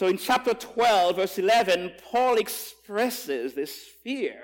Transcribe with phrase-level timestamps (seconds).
[0.00, 4.40] So in chapter 12, verse 11, Paul expresses this fear.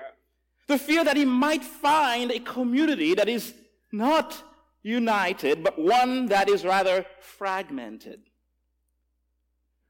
[0.67, 3.55] The fear that he might find a community that is
[3.91, 4.39] not
[4.83, 8.19] united, but one that is rather fragmented.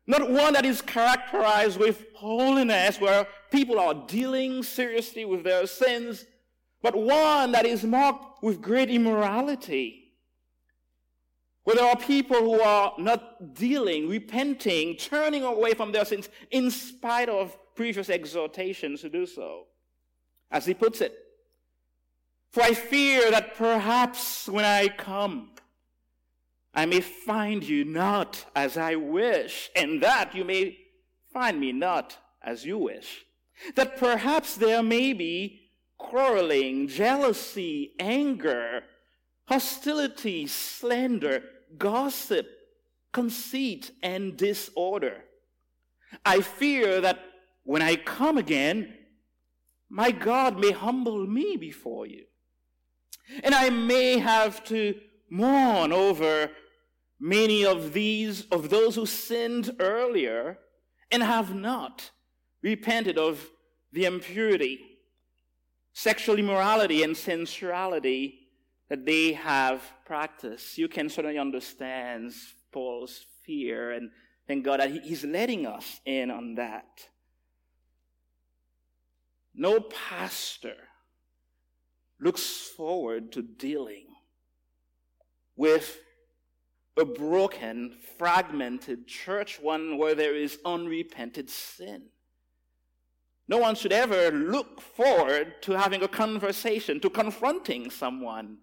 [0.05, 6.23] Not one that is characterized with holiness, where people are dealing seriously with their sins,
[6.81, 10.06] but one that is marked with great immorality.
[11.67, 16.71] Where there are people who are not dealing, repenting, turning away from their sins in
[16.71, 19.65] spite of previous exhortations to do so.
[20.49, 21.13] As he puts it,
[22.51, 25.49] for I fear that perhaps when I come,
[26.73, 30.77] I may find you not as I wish, and that you may
[31.33, 33.25] find me not as you wish.
[33.75, 35.63] That perhaps there may be
[35.97, 38.83] quarreling, jealousy, anger,
[39.49, 41.43] hostility, slander,
[41.77, 42.47] gossip,
[43.11, 45.23] conceit, and disorder.
[46.25, 47.19] I fear that
[47.63, 48.93] when I come again,
[49.89, 52.25] my God may humble me before you.
[53.43, 54.95] And I may have to
[55.29, 56.51] mourn over
[57.19, 60.59] many of these, of those who sinned earlier
[61.11, 62.11] and have not
[62.61, 63.49] repented of
[63.91, 64.79] the impurity,
[65.93, 68.46] sexual immorality, and sensuality
[68.89, 70.77] that they have practiced.
[70.77, 72.33] You can certainly understand
[72.71, 74.11] Paul's fear and
[74.47, 77.07] thank God that he's letting us in on that.
[79.53, 80.75] No pastor
[82.19, 84.05] looks forward to dealing
[85.55, 85.99] with
[86.97, 92.03] a broken, fragmented church, one where there is unrepented sin.
[93.47, 98.57] No one should ever look forward to having a conversation, to confronting someone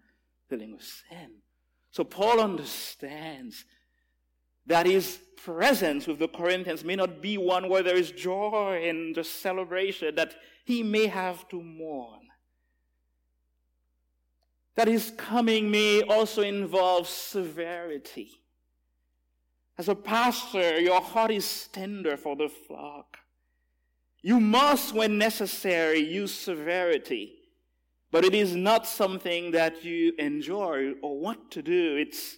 [0.56, 1.30] dealing with sin.
[1.90, 3.64] So Paul understands
[4.66, 9.14] that his presence with the Corinthians may not be one where there is joy and
[9.14, 12.24] the celebration, that he may have to mourn
[14.74, 18.30] that his coming may also involve severity.
[19.78, 23.18] As a pastor, your heart is tender for the flock.
[24.22, 27.34] You must, when necessary, use severity,
[28.14, 31.96] but it is not something that you enjoy or want to do.
[31.96, 32.36] It's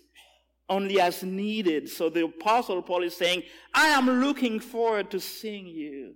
[0.70, 1.90] only as needed.
[1.90, 3.42] So the apostle Paul is saying,
[3.74, 6.14] I am looking forward to seeing you,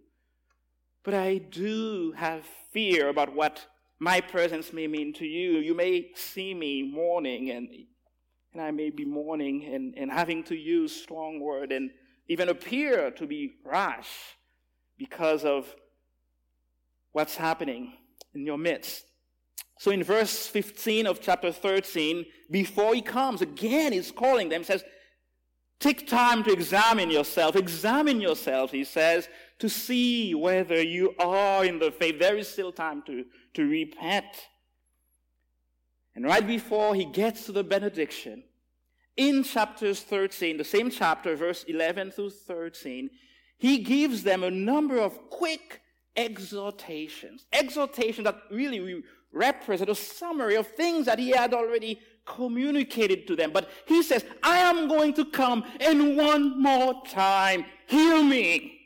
[1.03, 3.66] but I do have fear about what
[3.99, 5.59] my presence may mean to you.
[5.59, 7.69] You may see me mourning and,
[8.54, 11.91] and I may be mourning and, and having to use strong word and
[12.28, 14.09] even appear to be rash
[14.97, 15.66] because of
[17.12, 17.93] what's happening
[18.32, 19.04] in your midst.
[19.81, 24.85] So in verse 15 of chapter 13, before he comes, again he's calling them, says,
[25.79, 27.57] Take time to examine yourself.
[27.57, 32.19] Examine yourself, he says, to see whether you are in the faith.
[32.19, 33.25] There is still time to,
[33.55, 34.27] to repent.
[36.15, 38.45] And right before he gets to the benediction,
[39.17, 43.09] in chapters 13, the same chapter, verse 11 through 13,
[43.57, 45.81] he gives them a number of quick
[46.17, 47.47] exhortations.
[47.51, 49.03] Exhortations that really
[49.33, 53.51] represent a summary of things that he had already communicated to them.
[53.53, 58.77] But he says, I am going to come and one more time, heal me.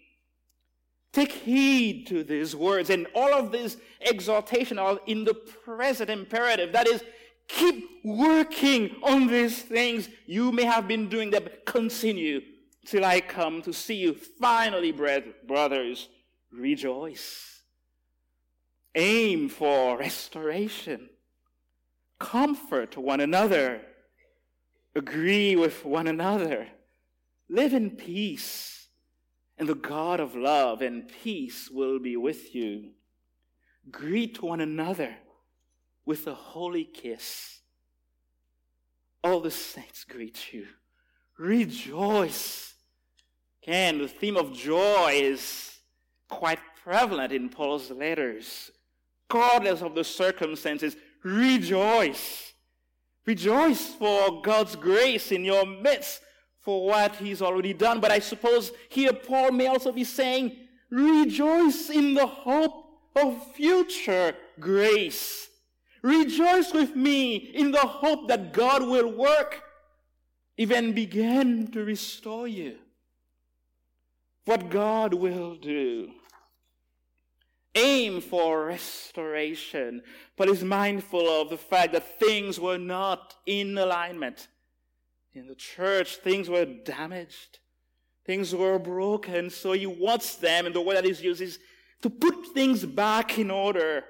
[1.13, 2.91] Take heed to these words.
[2.91, 6.73] And all of this exhortation are in the present imperative.
[6.73, 7.05] That is,
[7.47, 10.09] keep working on these things.
[10.27, 11.49] You may have been doing them.
[11.65, 12.41] Continue
[12.85, 14.15] till I come to see you.
[14.15, 16.09] Finally, brothers,
[16.51, 17.54] rejoice.
[18.95, 21.09] Aim for restoration.
[22.19, 23.81] Comfort one another.
[24.95, 26.69] Agree with one another.
[27.49, 28.75] Live in peace
[29.59, 32.91] and the God of love and peace will be with you.
[33.91, 35.15] Greet one another
[36.05, 37.61] with a holy kiss.
[39.23, 40.67] All the saints greet you.
[41.39, 42.75] Rejoice.
[43.63, 45.79] Again, the theme of joy is
[46.29, 48.71] quite prevalent in Paul's letters.
[49.31, 52.53] Regardless of the circumstances, rejoice.
[53.27, 56.21] Rejoice for God's grace in your midst
[56.61, 58.01] for what he's already done.
[58.01, 60.57] But I suppose here Paul may also be saying,
[60.91, 62.87] rejoice in the hope
[63.17, 65.49] of future grace.
[66.03, 69.63] Rejoice with me in the hope that God will work,
[70.59, 72.77] even begin to restore you.
[74.45, 76.13] What God will do.
[77.75, 80.03] Aim for restoration,
[80.37, 84.49] but is mindful of the fact that things were not in alignment
[85.35, 87.59] in the church, things were damaged.
[88.25, 91.59] Things were broken, so he wants them, and the word that is used is
[92.03, 94.05] to put things back in order.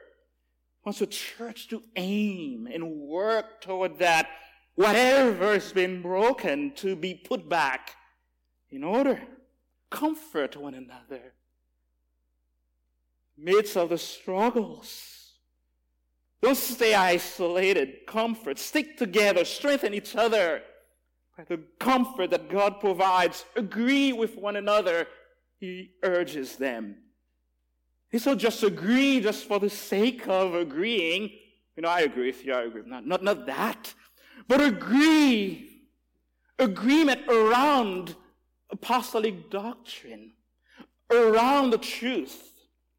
[0.84, 4.28] Wants the church to aim and work toward that.
[4.74, 7.96] Whatever has been broken to be put back
[8.70, 9.22] in order.
[9.90, 11.32] Comfort one another.
[13.36, 15.32] Midst of the struggles.
[16.42, 18.06] Don't stay isolated.
[18.06, 18.58] Comfort.
[18.58, 19.44] Stick together.
[19.44, 20.62] Strengthen each other
[21.48, 25.06] the comfort that God provides, agree with one another,
[25.58, 26.96] he urges them.
[28.10, 31.30] He said, just agree just for the sake of agreeing.
[31.76, 32.82] You know, I agree with you, I agree.
[32.86, 33.92] Not, not, not that.
[34.46, 35.70] But agree.
[36.58, 38.14] Agreement around
[38.70, 40.32] apostolic doctrine,
[41.10, 42.52] around the truth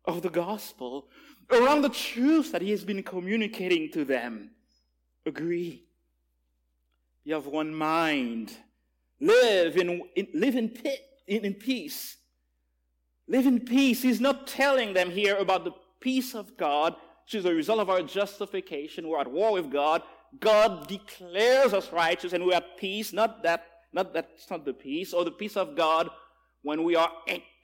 [0.07, 1.07] of the gospel,
[1.51, 4.51] around the truth that he has been communicating to them.
[5.25, 5.83] Agree.
[7.23, 8.55] You have one mind.
[9.19, 10.71] Live in, in live in,
[11.27, 12.17] in, in peace.
[13.27, 14.01] Live in peace.
[14.01, 17.89] He's not telling them here about the peace of God, which is a result of
[17.89, 19.07] our justification.
[19.07, 20.03] We're at war with God.
[20.39, 23.13] God declares us righteous and we're at peace.
[23.13, 26.09] Not that, not that's not the peace, or the peace of God
[26.61, 27.11] when we are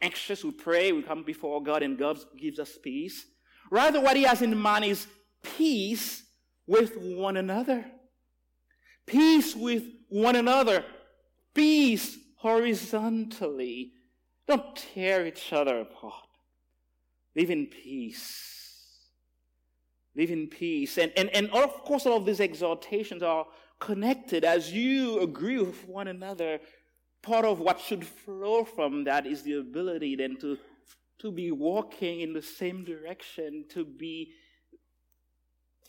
[0.02, 3.26] anxious, we pray, we come before God and God gives us peace.
[3.70, 5.08] Rather, what he has in mind is
[5.44, 6.24] peace
[6.68, 7.86] with one another
[9.12, 10.86] peace with one another,
[11.54, 13.92] peace horizontally.
[14.48, 16.28] Don't tear each other apart.
[17.36, 18.58] Live in peace.
[20.16, 20.98] Live in peace.
[20.98, 23.46] And, and, and of course, all of these exhortations are
[23.80, 26.60] connected as you agree with one another.
[27.22, 30.58] Part of what should flow from that is the ability then to,
[31.20, 34.32] to be walking in the same direction, to be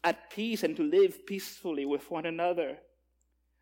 [0.05, 2.79] at peace and to live peacefully with one another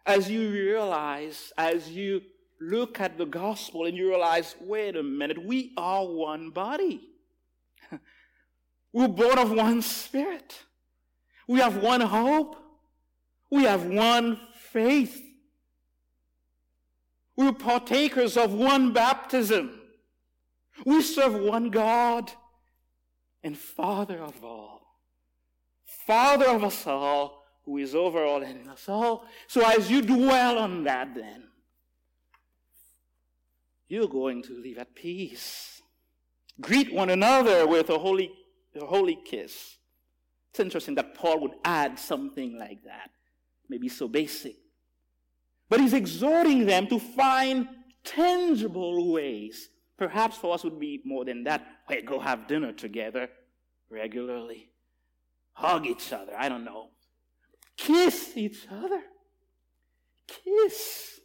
[0.06, 2.22] as you realize, as you
[2.60, 7.00] look at the gospel and you realize, wait a minute, we are one body.
[8.92, 10.62] We're born of one spirit.
[11.46, 12.56] We have one hope.
[13.50, 14.40] We have one
[14.72, 15.22] faith.
[17.40, 19.80] We're partakers of one baptism.
[20.84, 22.30] We serve one God
[23.42, 24.82] and Father of all.
[26.06, 29.24] Father of us all who is over all and in us all.
[29.46, 31.44] So as you dwell on that, then,
[33.88, 35.80] you're going to live at peace.
[36.60, 38.32] Greet one another with a holy,
[38.78, 39.78] a holy kiss.
[40.50, 43.12] It's interesting that Paul would add something like that,
[43.70, 44.59] maybe so basic.
[45.70, 47.68] But he's exhorting them to find
[48.04, 49.70] tangible ways.
[49.96, 51.64] Perhaps for us would be more than that.
[51.88, 53.30] Hey, go have dinner together
[53.88, 54.72] regularly.
[55.52, 56.32] Hug each other.
[56.36, 56.88] I don't know.
[57.76, 59.00] Kiss each other.
[60.26, 61.20] Kiss.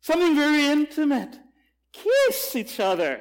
[0.00, 1.38] Something very intimate.
[1.92, 3.20] Kiss each other.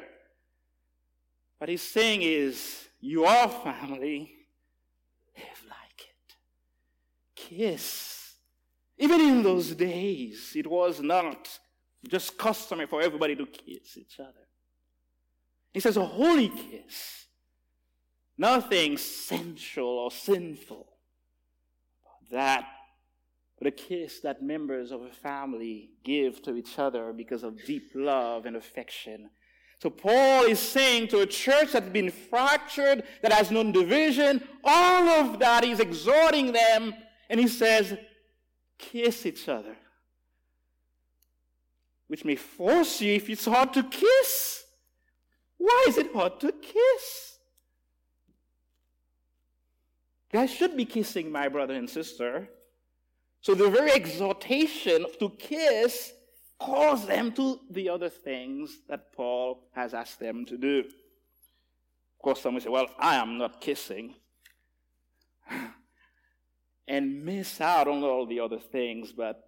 [1.57, 4.33] What he's saying is, you are family.
[5.35, 6.35] Live like it.
[7.35, 8.10] Kiss.
[9.01, 11.49] Even in those days, it was not
[12.07, 14.47] just customary for everybody to kiss each other.
[15.73, 17.25] He says a holy kiss.
[18.37, 20.87] Nothing sensual or sinful
[22.31, 22.65] that,
[23.57, 27.91] but a kiss that members of a family give to each other because of deep
[27.93, 29.29] love and affection.
[29.81, 35.09] So Paul is saying to a church that's been fractured, that has known division, all
[35.09, 36.93] of that, he's exhorting them,
[37.29, 37.97] and he says,
[38.81, 39.75] kiss each other.
[42.07, 44.65] Which may force you if it's hard to kiss.
[45.57, 47.37] Why is it hard to kiss?
[50.33, 52.49] I should be kissing my brother and sister.
[53.41, 56.13] So the very exhortation to kiss
[56.59, 60.79] calls them to the other things that Paul has asked them to do.
[60.79, 64.15] Of course, some will say, well, I am not kissing.
[66.91, 69.45] And miss out on all the other things, but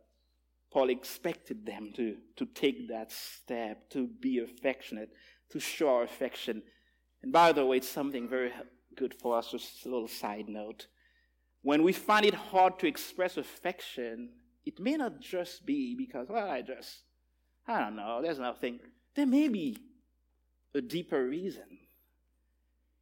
[0.71, 5.09] Paul expected them to, to take that step, to be affectionate,
[5.49, 6.63] to show affection.
[7.21, 8.53] And by the way, it's something very
[8.95, 10.87] good for us, just a little side note.
[11.63, 14.29] When we find it hard to express affection,
[14.65, 17.03] it may not just be because, well, I just,
[17.67, 18.79] I don't know, there's nothing.
[19.15, 19.77] There may be
[20.73, 21.79] a deeper reason.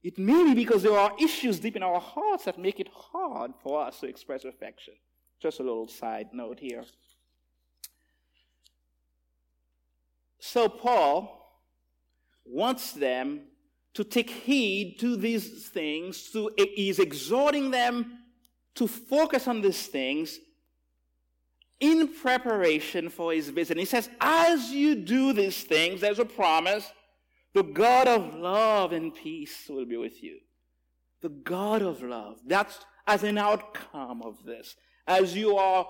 [0.03, 3.51] It may be because there are issues deep in our hearts that make it hard
[3.61, 4.95] for us to express affection.
[5.39, 6.83] Just a little side note here.
[10.39, 11.37] So, Paul
[12.45, 13.41] wants them
[13.93, 16.31] to take heed to these things.
[16.31, 18.19] To, he's exhorting them
[18.75, 20.39] to focus on these things
[21.79, 23.71] in preparation for his visit.
[23.71, 26.91] And he says, as you do these things, there's a promise
[27.53, 30.39] the God of love and peace will be with you.
[31.21, 32.39] The God of love.
[32.45, 34.75] That's as an outcome of this.
[35.07, 35.85] As you are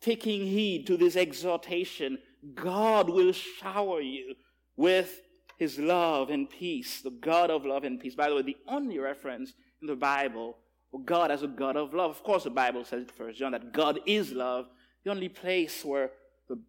[0.00, 2.18] taking heed to this exhortation,
[2.54, 4.34] God will shower you
[4.76, 5.20] with
[5.56, 8.14] his love and peace, the God of love and peace.
[8.14, 10.58] By the way, the only reference in the Bible
[10.90, 12.10] for God as a God of love.
[12.10, 14.66] Of course, the Bible says, in First John, that God is love.
[15.04, 16.10] The only place where
[16.48, 16.60] the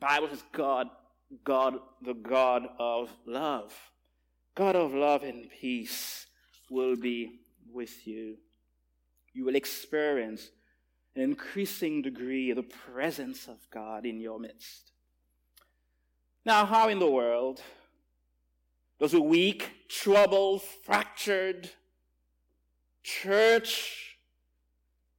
[0.00, 0.88] Bible says God,
[1.44, 3.74] God, the God of love.
[4.54, 6.26] God of love and peace
[6.70, 7.40] will be
[7.72, 8.36] with you.
[9.32, 10.50] You will experience
[11.14, 14.92] an increasing degree of the presence of God in your midst.
[16.44, 17.60] Now, how in the world
[18.98, 21.70] does a weak, troubled, fractured
[23.02, 24.16] church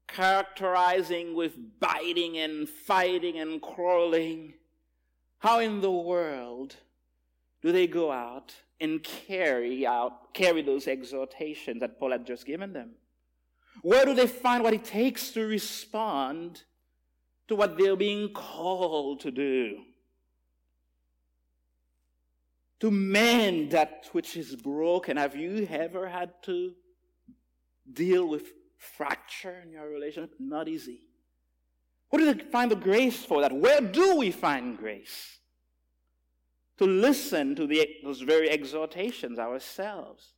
[0.07, 4.53] characterizing with biting and fighting and quarreling,
[5.39, 6.75] how in the world
[7.61, 12.73] do they go out and carry out, carry those exhortations that Paul had just given
[12.73, 12.91] them?
[13.81, 16.63] Where do they find what it takes to respond
[17.47, 19.79] to what they're being called to do?
[22.81, 25.17] To mend that which is broken.
[25.17, 26.73] Have you ever had to
[27.91, 28.43] deal with
[28.77, 30.35] fracture in your relationship?
[30.39, 31.08] Not easy.
[32.09, 33.51] Where do we find the grace for that?
[33.51, 35.39] Where do we find grace?
[36.77, 40.33] To listen to the, those very exhortations ourselves.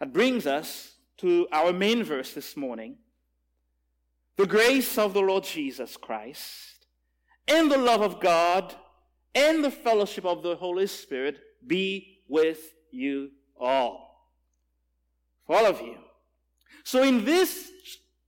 [0.00, 2.96] That brings us to our main verse this morning.
[4.36, 6.86] The grace of the Lord Jesus Christ
[7.48, 8.74] and the love of God
[9.34, 14.30] and the fellowship of the Holy Spirit be with you all.
[15.46, 15.96] For all of you.
[16.84, 17.70] So in this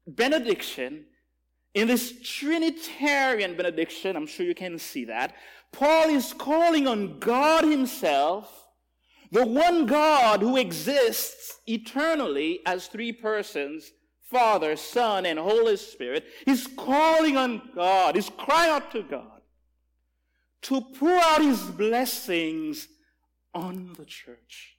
[0.07, 1.05] benediction,
[1.75, 5.35] in this Trinitarian benediction, I'm sure you can see that,
[5.73, 8.67] Paul is calling on God Himself,
[9.31, 13.93] the one God who exists eternally as three persons,
[14.29, 16.25] Father, Son, and Holy Spirit.
[16.45, 19.41] He's calling on God, he's crying out to God
[20.63, 22.89] to pour out His blessings
[23.55, 24.77] on the church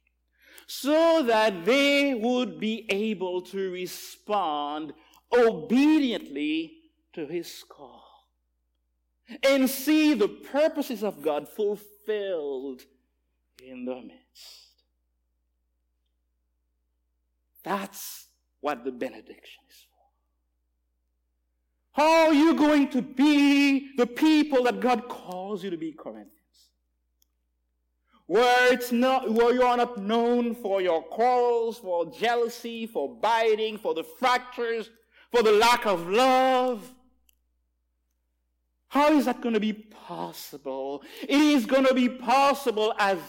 [0.68, 4.94] so that they would be able to respond
[5.34, 6.81] obediently
[7.14, 8.12] to His call
[9.44, 12.82] and see the purposes of God fulfilled
[13.64, 14.84] in the midst.
[17.64, 18.28] That's
[18.60, 19.86] what the benediction is
[21.94, 22.02] for.
[22.02, 26.38] How are you going to be the people that God calls you to be, Corinthians?
[28.26, 33.78] Where it's not, where you are not known for your quarrels, for jealousy, for biting,
[33.78, 34.90] for the fractures,
[35.32, 36.94] for the lack of love.
[38.92, 41.02] How is that going to be possible?
[41.22, 43.20] It is going to be possible as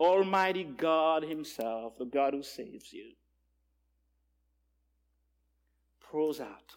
[0.00, 3.12] Almighty God Himself, the God who saves you,
[6.00, 6.76] pours out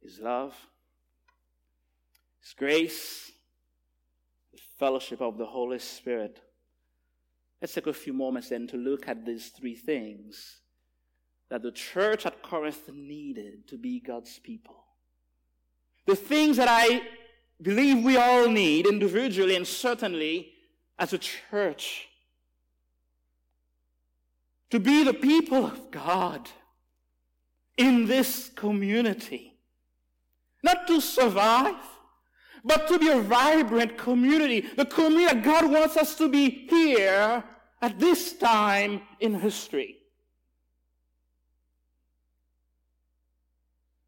[0.00, 0.54] His love,
[2.40, 3.32] His grace,
[4.52, 6.38] the fellowship of the Holy Spirit.
[7.60, 10.60] Let's take a few moments then to look at these three things
[11.48, 14.76] that the church at Corinth needed to be God's people.
[16.06, 17.00] The things that I
[17.64, 20.52] believe we all need individually and certainly
[20.98, 22.08] as a church
[24.70, 26.48] to be the people of God
[27.76, 29.54] in this community.
[30.62, 31.76] Not to survive,
[32.64, 34.60] but to be a vibrant community.
[34.60, 37.44] The community God wants us to be here
[37.80, 39.96] at this time in history.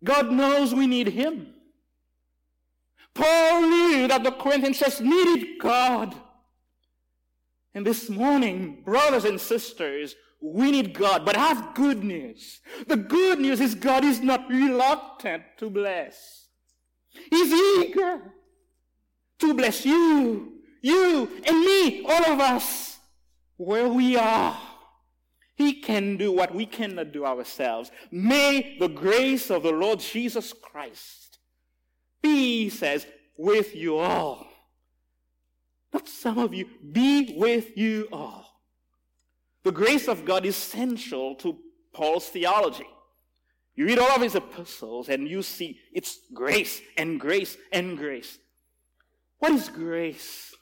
[0.03, 1.56] God knows we need Him.
[3.17, 6.15] Paul knew that the Corinthians just needed God.
[7.75, 12.61] And this morning, brothers and sisters, we need God, but have good news.
[12.87, 16.49] The good news is God is not reluctant to bless.
[17.31, 18.21] He's eager
[19.39, 22.99] to bless you, you and me, all of us,
[23.57, 24.59] where we are.
[25.55, 27.91] He can do what we cannot do ourselves.
[28.11, 31.26] May the grace of the Lord Jesus Christ
[32.23, 33.07] be, says,
[33.37, 34.47] with you all.
[35.93, 38.47] Not some of you, be with you all.
[39.63, 41.59] The grace of God is central to
[41.93, 42.87] Paul's theology.
[43.75, 48.39] You read all of his epistles and you see it's grace and grace and grace.
[49.39, 50.55] What is grace?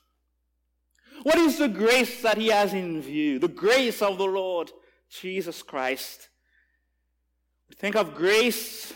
[1.23, 3.39] What is the grace that he has in view?
[3.39, 4.73] The grace of the Lord
[5.09, 6.29] Jesus Christ.
[7.77, 8.93] Think of grace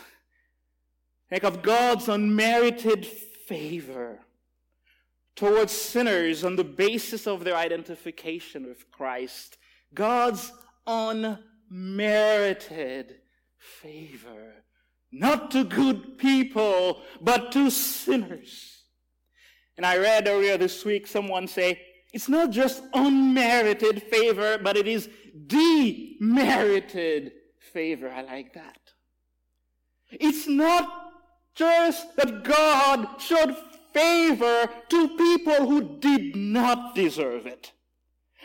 [1.29, 4.19] Think of God's unmerited favor
[5.35, 9.57] towards sinners on the basis of their identification with Christ.
[9.93, 10.51] God's
[10.87, 11.69] unmerited
[13.57, 14.65] favor.
[15.11, 18.83] Not to good people, but to sinners.
[19.77, 21.79] And I read earlier this week someone say,
[22.11, 25.07] it's not just unmerited favor, but it is
[25.47, 27.33] demerited
[27.71, 28.09] favor.
[28.09, 28.79] I like that.
[30.11, 31.08] It's not
[31.59, 33.53] just that God showed
[33.93, 37.73] favor to people who did not deserve it,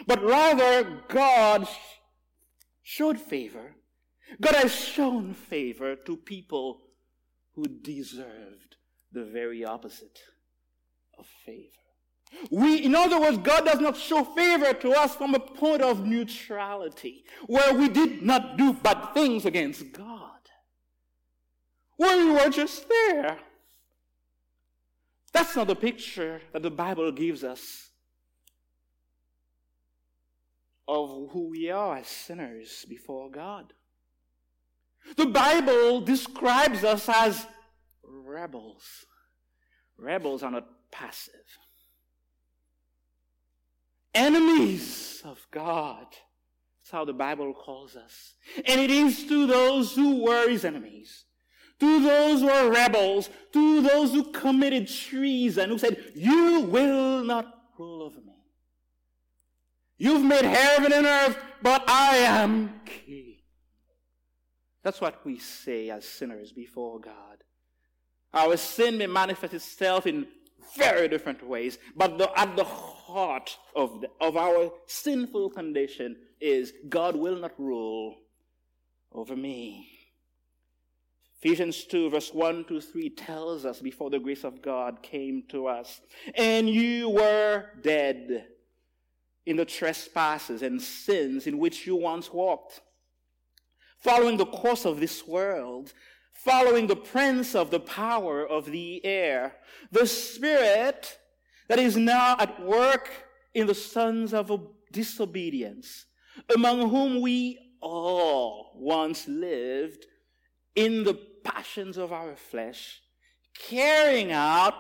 [0.05, 1.69] but rather God
[2.83, 3.77] showed favor.
[4.41, 6.81] God has shown favor to people
[7.55, 8.77] who deserved
[9.13, 10.19] the very opposite
[11.17, 11.69] of favor.
[12.51, 16.05] We, in other words, God does not show favor to us from a point of
[16.05, 20.34] neutrality, where we did not do bad things against God.
[21.99, 23.39] We were just there.
[25.33, 27.91] That's not the picture that the Bible gives us
[30.87, 33.73] of who we are as sinners before God.
[35.17, 37.47] The Bible describes us as
[38.03, 39.07] rebels.
[39.97, 41.35] Rebels are not passive
[44.15, 46.07] enemies of God.
[46.81, 48.35] That's how the Bible calls us.
[48.65, 51.25] And it is to those who were his enemies,
[51.81, 57.53] to those who are rebels, to those who committed treason, who said, You will not
[57.79, 58.33] rule over me.
[59.97, 63.37] You've made heaven and earth, but I am king.
[64.83, 67.43] That's what we say as sinners before God.
[68.33, 70.27] Our sin may manifest itself in
[70.77, 76.73] very different ways, but the, at the heart of, the, of our sinful condition is
[76.89, 78.17] God will not rule
[79.13, 80.04] over me.
[81.45, 85.67] Ephesians 2, verse 1 to 3 tells us before the grace of God came to
[85.67, 86.01] us,
[86.35, 88.47] and you were dead
[89.45, 92.81] in the trespasses and sins in which you once walked,
[93.99, 95.93] following the course of this world
[96.35, 99.57] following the prince of the power of the air,
[99.91, 101.19] the spirit
[101.69, 103.11] that is now at work
[103.55, 104.53] in the sons of
[104.93, 106.07] disobedience,
[106.55, 110.07] among whom we all once lived
[110.75, 113.01] in the passions of our flesh,
[113.55, 114.75] carrying out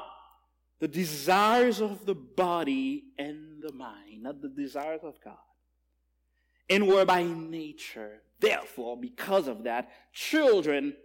[0.80, 5.36] the desires of the body and the mind, not the desires of God.
[6.68, 10.96] And were by nature, therefore, because of that, children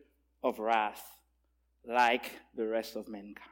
[0.41, 1.03] of wrath
[1.85, 3.45] like the rest of mankind.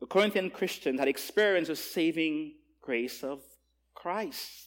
[0.00, 3.42] The Corinthian Christians had experienced the saving grace of
[3.94, 4.65] Christ.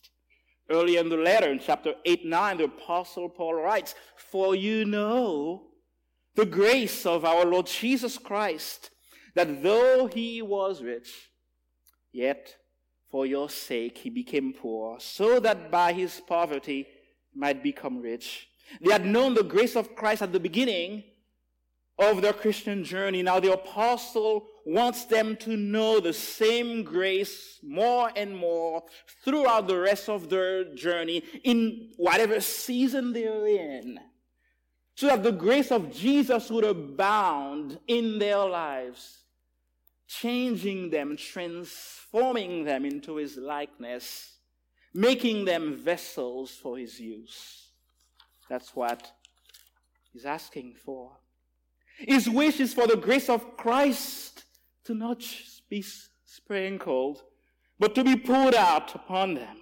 [0.69, 5.67] Earlier in the letter, in chapter 8 9, the Apostle Paul writes, For you know
[6.35, 8.91] the grace of our Lord Jesus Christ,
[9.35, 11.31] that though he was rich,
[12.11, 12.55] yet
[13.09, 16.87] for your sake he became poor, so that by his poverty
[17.33, 18.47] might become rich.
[18.81, 21.03] They had known the grace of Christ at the beginning
[21.99, 23.21] of their Christian journey.
[23.21, 28.83] Now the apostle wants them to know the same grace more and more
[29.25, 33.99] throughout the rest of their journey in whatever season they're in.
[34.95, 39.23] So that the grace of Jesus would abound in their lives,
[40.07, 44.37] changing them, transforming them into his likeness,
[44.93, 47.69] making them vessels for his use.
[48.49, 49.11] That's what
[50.11, 51.11] he's asking for.
[51.99, 54.43] His wish is for the grace of Christ
[54.85, 55.23] to not
[55.69, 55.83] be
[56.25, 57.23] sprinkled,
[57.77, 59.57] but to be poured out upon them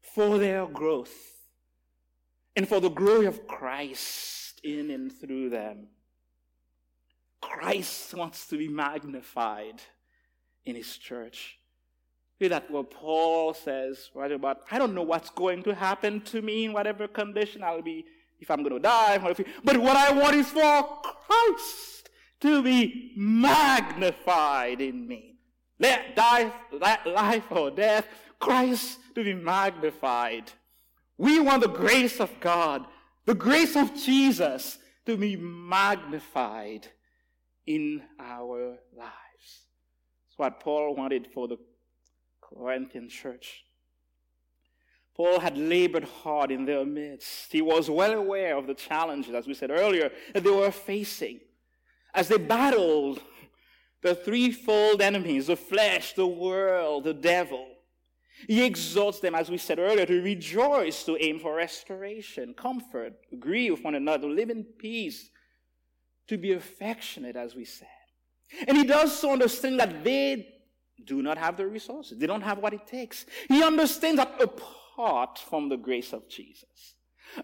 [0.00, 1.14] for their growth
[2.54, 5.88] and for the glory of Christ in and through them.
[7.40, 9.82] Christ wants to be magnified
[10.64, 11.58] in his church.
[12.38, 16.42] See that what Paul says right about, I don't know what's going to happen to
[16.42, 18.04] me in whatever condition I'll be,
[18.42, 19.18] if I'm going to die,
[19.64, 25.36] but what I want is for Christ to be magnified in me.
[25.78, 26.52] Let die,
[27.06, 28.06] life or death,
[28.40, 30.50] Christ to be magnified.
[31.16, 32.84] We want the grace of God,
[33.26, 36.88] the grace of Jesus to be magnified
[37.66, 39.66] in our lives.
[40.26, 41.58] That's what Paul wanted for the
[42.40, 43.64] Corinthian church.
[45.14, 47.52] Paul had labored hard in their midst.
[47.52, 51.40] He was well aware of the challenges, as we said earlier, that they were facing
[52.14, 53.20] as they battled
[54.02, 57.68] the threefold enemies the flesh, the world, the devil.
[58.48, 63.70] He exhorts them, as we said earlier, to rejoice, to aim for restoration, comfort, agree
[63.70, 65.30] with one another, live in peace,
[66.26, 67.86] to be affectionate, as we said.
[68.66, 70.48] And he does so understanding that they
[71.04, 72.18] do not have the resources.
[72.18, 73.26] They don't have what it takes.
[73.48, 76.96] He understands that apart from the grace of Jesus,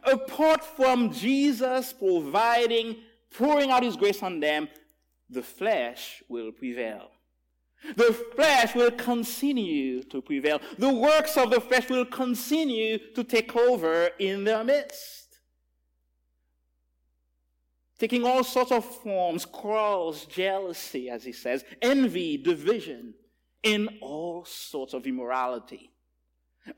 [0.04, 2.96] apart from Jesus providing,
[3.36, 4.68] pouring out his grace on them,
[5.30, 7.10] the flesh will prevail.
[7.96, 10.60] The flesh will continue to prevail.
[10.78, 15.38] The works of the flesh will continue to take over in their midst.
[17.98, 23.14] Taking all sorts of forms, quarrels, jealousy, as he says, envy, division,
[23.62, 25.92] in all sorts of immorality.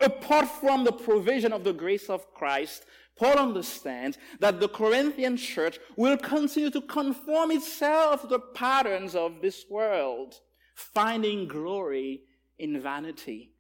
[0.01, 2.85] Apart from the provision of the grace of Christ,
[3.17, 9.43] Paul understands that the Corinthian church will continue to conform itself to the patterns of
[9.43, 10.35] this world,
[10.75, 12.23] finding glory
[12.59, 13.53] in vanity,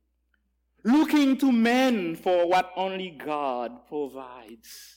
[0.82, 4.96] looking to men for what only God provides,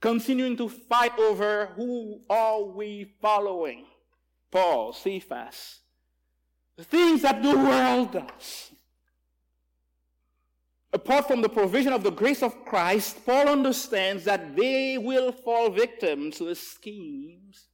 [0.00, 3.86] continuing to fight over who are we following.
[4.50, 5.80] Paul, Cephas,
[6.76, 8.70] the things that the world does.
[10.92, 15.70] Apart from the provision of the grace of Christ, Paul understands that they will fall
[15.70, 17.68] victim to the schemes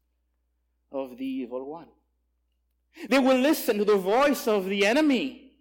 [0.90, 1.88] of the evil one.
[3.08, 5.52] They will listen to the voice of the enemy,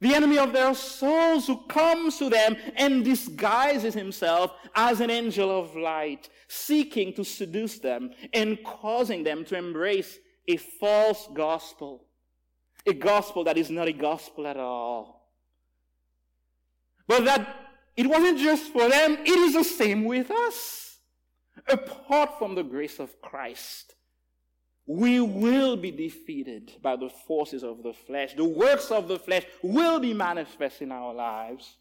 [0.00, 5.50] the enemy of their souls who comes to them and disguises himself as an angel
[5.50, 12.06] of light, seeking to seduce them and causing them to embrace a false gospel
[12.86, 15.19] a gospel that is not a gospel at all.
[17.10, 17.56] But that
[17.96, 20.98] it wasn't just for them, it is the same with us.
[21.66, 23.96] Apart from the grace of Christ,
[24.86, 28.34] we will be defeated by the forces of the flesh.
[28.34, 31.78] The works of the flesh will be manifest in our lives.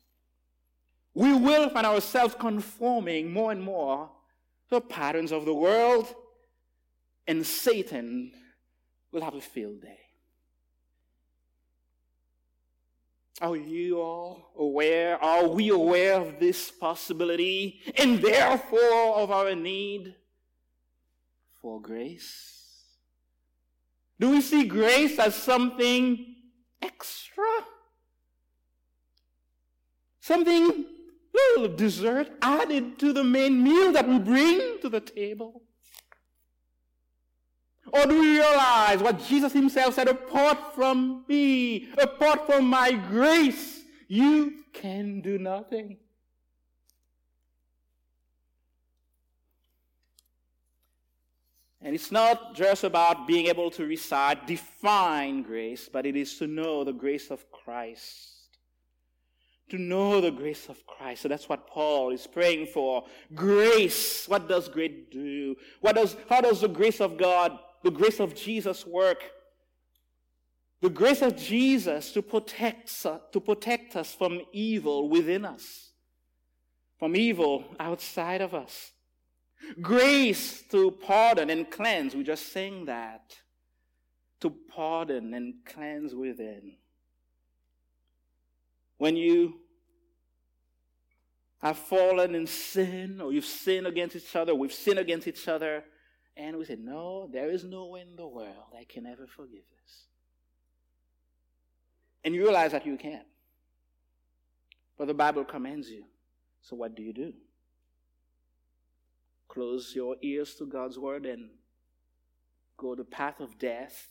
[1.14, 4.10] We will find ourselves conforming more and more
[4.70, 6.12] to the patterns of the world,
[7.28, 8.32] and Satan
[9.12, 10.09] will have a field day.
[13.42, 15.22] Are you all aware?
[15.24, 20.16] Are we aware of this possibility and therefore of our need
[21.62, 22.60] for grace?
[24.20, 26.36] Do we see grace as something
[26.82, 27.46] extra?
[30.20, 30.86] Something
[31.34, 35.64] little dessert added to the main meal that we bring to the table?
[37.92, 43.82] Or do you realize what Jesus himself said, apart from me, apart from my grace,
[44.08, 45.98] you can do nothing?
[51.82, 56.48] And it's not just about being able to recite, define grace, but it is to
[56.48, 58.36] know the grace of Christ.
[59.70, 61.22] To know the grace of Christ.
[61.22, 63.06] So that's what Paul is praying for.
[63.34, 64.28] Grace.
[64.28, 65.56] What does grace do?
[65.80, 69.24] What does, how does the grace of God the grace of Jesus work.
[70.82, 75.92] The grace of Jesus to protect, to protect us from evil within us,
[76.98, 78.92] from evil outside of us.
[79.82, 82.16] Grace to pardon and cleanse.
[82.16, 83.36] We just sang that.
[84.40, 86.78] To pardon and cleanse within.
[88.98, 89.56] When you
[91.62, 95.84] have fallen in sin, or you've sinned against each other, we've sinned against each other,
[96.40, 99.64] and we said, No, there is no one in the world that can ever forgive
[99.84, 100.06] this.
[102.24, 103.28] And you realize that you can't.
[104.98, 106.06] But the Bible commands you.
[106.62, 107.34] So what do you do?
[109.50, 111.50] Close your ears to God's word and
[112.78, 114.08] go the path of death,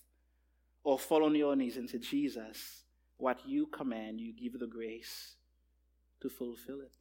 [0.85, 2.83] or fall on your knees and say, Jesus,
[3.17, 5.37] what you command, you give the grace
[6.21, 6.93] to fulfill it.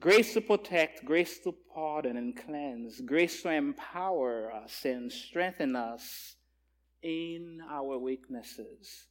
[0.00, 6.36] Grace to protect, grace to pardon and cleanse, grace to empower us and strengthen us
[7.02, 9.08] in our weaknesses.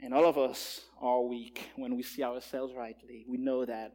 [0.00, 3.24] And all of us are weak when we see ourselves rightly.
[3.28, 3.94] We know that.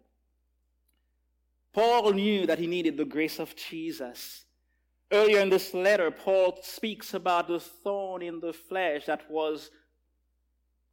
[1.74, 4.46] Paul knew that he needed the grace of Jesus.
[5.12, 9.72] Earlier in this letter, Paul speaks about the thorn in the flesh that was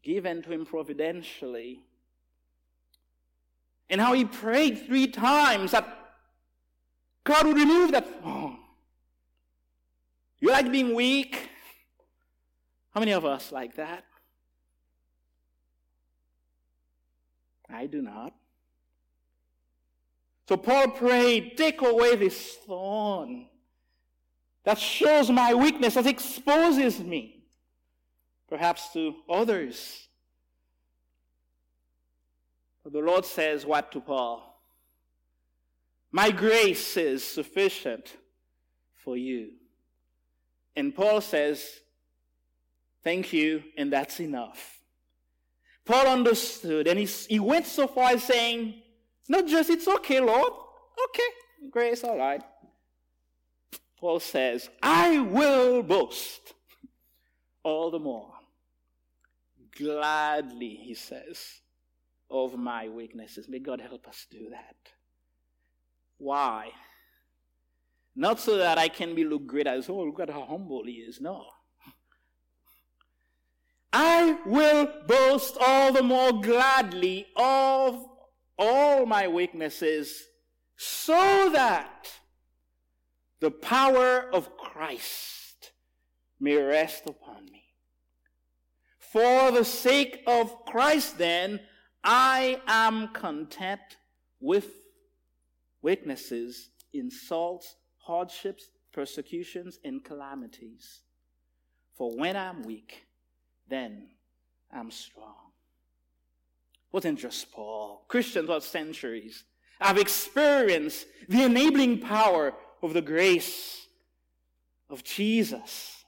[0.03, 1.85] given to him providentially
[3.93, 5.87] and how he prayed three times that
[7.25, 8.23] God would remove that.
[8.23, 8.57] thorn.
[10.41, 11.51] You like being weak?
[12.95, 14.05] How many of us like that?
[17.69, 18.35] I do not.
[20.49, 23.47] So Paul prayed, take away this thorn
[24.65, 27.45] that shows my weakness, that exposes me,
[28.49, 30.09] perhaps to others.
[32.85, 34.53] The Lord says what to Paul?
[36.11, 38.17] My grace is sufficient
[39.03, 39.53] for you.
[40.77, 41.81] And Paul says,
[43.03, 44.79] Thank you, and that's enough.
[45.85, 48.75] Paul understood, and he, he went so far as saying,
[49.29, 50.53] Not just, it's okay, Lord.
[51.09, 52.43] Okay, grace, all right.
[53.99, 56.55] Paul says, I will boast
[57.63, 58.33] all the more.
[59.77, 61.62] Gladly, he says,
[62.33, 63.49] of my weaknesses.
[63.49, 64.77] May God help us do that.
[66.19, 66.71] Why?
[68.17, 70.93] Not so that I can be look great as, oh, look at how humble he
[70.93, 71.21] is.
[71.21, 71.45] No.
[73.93, 78.07] I will boast all the more gladly of
[78.59, 80.25] all my weaknesses
[80.77, 82.11] so that
[83.41, 85.73] the power of Christ
[86.41, 87.65] may rest upon me.
[88.99, 91.61] For the sake of Christ, then,
[92.05, 93.81] I am content
[94.41, 94.69] with
[95.83, 101.03] weaknesses, insults, hardships, persecutions, and calamities.
[101.95, 103.05] For when I'm weak,
[103.69, 104.09] then
[104.73, 105.53] I'm strong.
[106.91, 108.05] Wasn't just Paul.
[108.09, 109.45] Christians for centuries
[109.81, 113.87] have experienced the enabling power of the grace
[114.91, 116.05] of Jesus.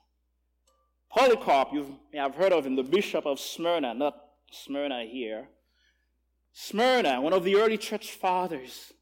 [1.09, 4.17] Polycarp, you may have heard of him, the bishop of Smyrna, not
[4.51, 5.49] Smyrna here.
[6.55, 8.93] Smyrna, one of the early church fathers,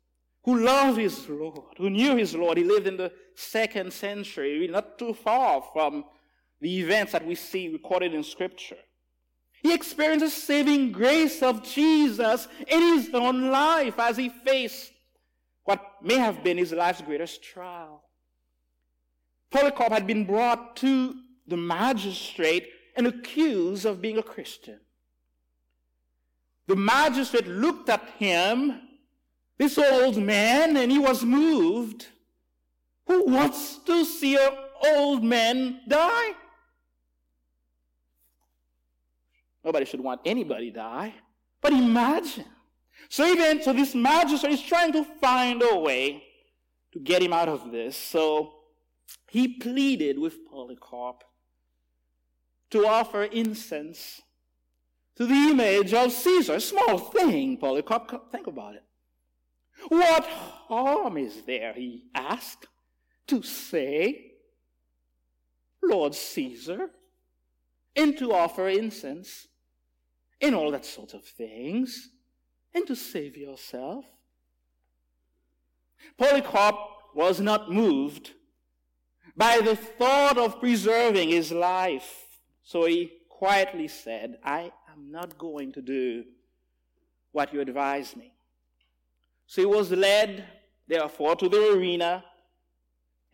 [0.45, 2.57] who loved his Lord, who knew his Lord.
[2.57, 6.05] He lived in the second century, not too far from
[6.61, 8.79] the events that we see recorded in Scripture.
[9.62, 14.91] He experienced the saving grace of Jesus in his own life as he faced
[15.65, 18.03] what may have been his life's greatest trial.
[19.51, 21.15] Polycarp had been brought to
[21.47, 24.81] the magistrate and accused of being a Christian.
[26.72, 28.80] The magistrate looked at him,
[29.58, 32.06] this old man, and he was moved.
[33.06, 36.30] Who wants to see an old man die?
[39.62, 41.12] Nobody should want anybody die.
[41.61, 42.46] But imagine
[43.11, 46.24] so even so this magistrate is trying to find a way
[46.92, 47.98] to get him out of this.
[47.98, 48.54] So
[49.28, 51.22] he pleaded with Polycarp
[52.70, 54.22] to offer incense
[55.16, 56.61] to the image of Caesar.
[56.61, 58.31] Small thing, Polycarp.
[58.31, 58.85] Think about it.
[59.88, 62.66] What harm is there, he asked,
[63.27, 64.33] to say,
[65.83, 66.90] Lord Caesar,
[67.96, 69.48] and to offer incense
[70.40, 72.11] and all that sort of things?
[72.75, 74.05] and to save yourself.
[76.18, 76.77] Polycarp
[77.14, 78.33] was not moved
[79.37, 82.40] by the thought of preserving his life.
[82.62, 86.24] So he quietly said, I am not going to do
[87.33, 88.33] what you advise me.
[89.46, 90.44] So he was led,
[90.87, 92.24] therefore, to the arena.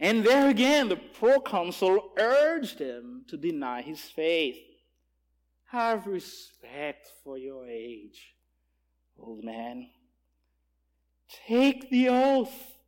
[0.01, 4.59] And there again, the proconsul urged him to deny his faith.
[5.67, 8.35] Have respect for your age
[9.19, 9.89] old man,
[11.47, 12.79] take the oath,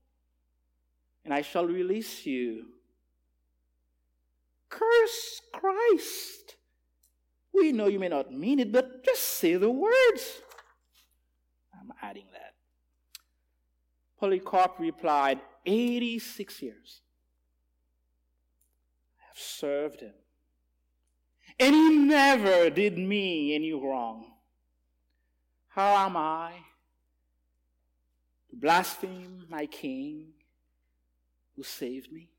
[1.24, 2.66] and I shall release you.
[4.68, 6.56] Curse Christ.
[7.60, 10.40] We know you may not mean it, but just say the words.
[11.78, 12.54] I'm adding that.
[14.18, 17.02] Polycarp replied, 86 years.
[19.18, 20.14] I have served him.
[21.58, 24.32] And he never did me any wrong.
[25.68, 26.52] How am I
[28.48, 30.28] to blaspheme my king
[31.56, 32.30] who saved me?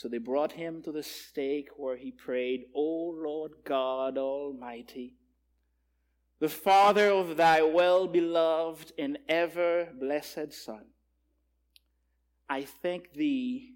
[0.00, 5.12] So they brought him to the stake where he prayed, O Lord God Almighty,
[6.38, 10.86] the Father of thy well beloved and ever blessed Son,
[12.48, 13.74] I thank thee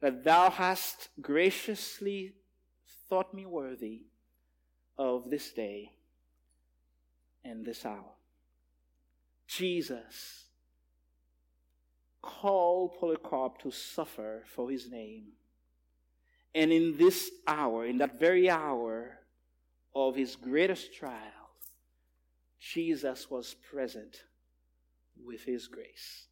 [0.00, 2.32] that thou hast graciously
[3.08, 4.06] thought me worthy
[4.98, 5.92] of this day
[7.44, 8.14] and this hour.
[9.46, 10.45] Jesus
[12.26, 15.32] called Polycarp to suffer for his name.
[16.54, 19.18] And in this hour, in that very hour
[19.94, 21.50] of his greatest trial,
[22.58, 24.22] Jesus was present
[25.24, 26.26] with his grace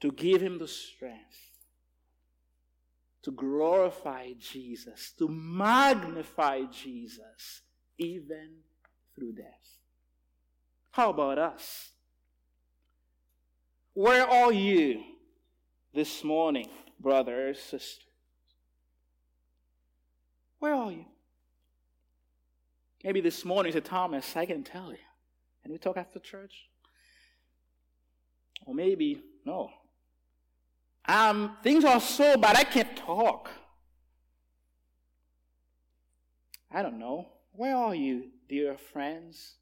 [0.00, 1.52] to give him the strength
[3.22, 7.62] to glorify Jesus, to magnify Jesus,
[7.98, 8.50] even
[9.14, 9.78] through death.
[10.90, 11.90] How about us?
[13.94, 15.02] Where are you
[15.92, 18.06] this morning, brothers, sisters?
[20.60, 21.04] Where are you?
[23.04, 24.98] Maybe this morning said Thomas, I can tell you.
[25.62, 26.68] And we talk after church?
[28.64, 29.70] Or maybe, no.
[31.06, 33.50] Um, things are so bad I can't talk.
[36.70, 37.28] I don't know.
[37.52, 39.56] Where are you, dear friends?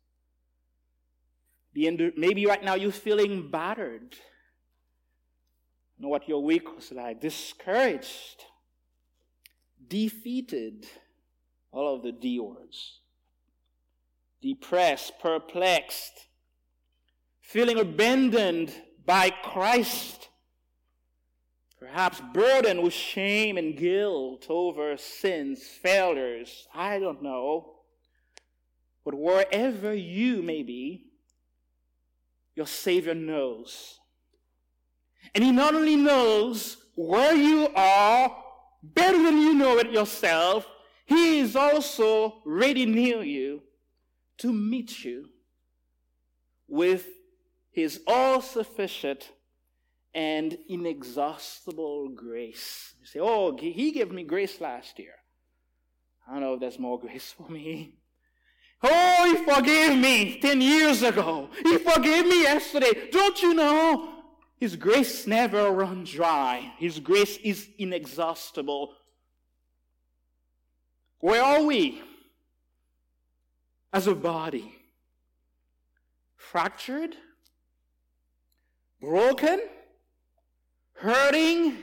[1.74, 4.16] Maybe right now you're feeling battered.
[5.98, 8.44] Know what your week was like, discouraged,
[9.86, 10.86] defeated,
[11.72, 13.00] all of the D words,
[14.40, 16.26] depressed, perplexed,
[17.40, 20.28] feeling abandoned by Christ,
[21.78, 27.74] perhaps burdened with shame and guilt over sins, failures, I don't know.
[29.04, 31.09] But wherever you may be,
[32.60, 34.00] your Savior knows.
[35.34, 38.36] And He not only knows where you are
[38.82, 40.66] better than you know it yourself,
[41.06, 43.62] He is also ready near you
[44.42, 45.30] to meet you
[46.68, 47.06] with
[47.70, 49.30] His all sufficient
[50.12, 52.94] and inexhaustible grace.
[53.00, 55.14] You say, Oh, He gave me grace last year.
[56.28, 57.99] I don't know if there's more grace for me.
[58.82, 61.50] Oh, he forgave me 10 years ago.
[61.62, 63.10] He forgave me yesterday.
[63.10, 64.08] Don't you know?
[64.58, 66.72] His grace never runs dry.
[66.78, 68.94] His grace is inexhaustible.
[71.18, 72.02] Where are we
[73.92, 74.74] as a body?
[76.36, 77.16] Fractured?
[79.00, 79.60] Broken?
[80.94, 81.74] Hurting?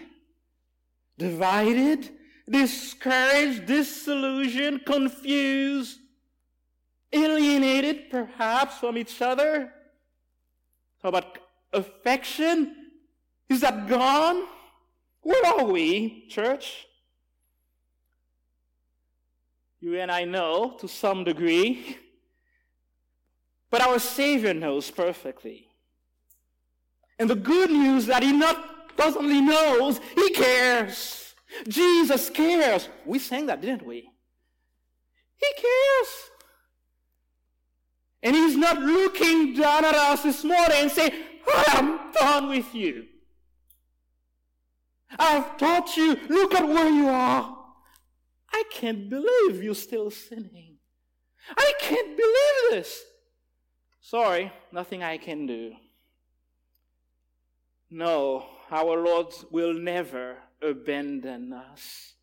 [1.18, 2.10] Divided?
[2.50, 3.66] Discouraged?
[3.68, 4.86] Disillusioned?
[4.86, 6.00] Confused?
[7.12, 9.72] Alienated perhaps from each other?
[11.02, 11.38] How about
[11.74, 12.76] affection?
[13.50, 14.44] Is that gone?
[15.22, 16.88] Where are we, church?
[19.80, 21.98] You and I know to some degree,
[23.70, 25.68] but our Savior knows perfectly.
[27.20, 28.58] And the good news that He not
[29.00, 31.36] only knows, He cares.
[31.68, 32.90] Jesus cares.
[33.06, 34.10] We sang that, didn't we?
[35.38, 36.32] He cares.
[38.24, 41.14] And he's not looking down at us this morning and saying,
[41.48, 43.06] I am done with you.
[45.18, 47.58] I've taught you, look at where you are.
[48.52, 50.78] I can't believe you're still sinning.
[51.56, 53.04] I can't believe this.
[54.02, 55.74] Sorry, nothing I can do.
[57.90, 62.14] No, our Lord will never abandon us.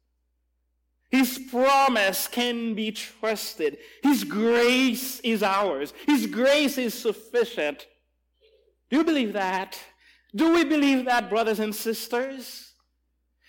[1.14, 3.78] His promise can be trusted.
[4.02, 5.94] His grace is ours.
[6.08, 7.86] His grace is sufficient.
[8.90, 9.78] Do you believe that?
[10.34, 12.72] Do we believe that, brothers and sisters?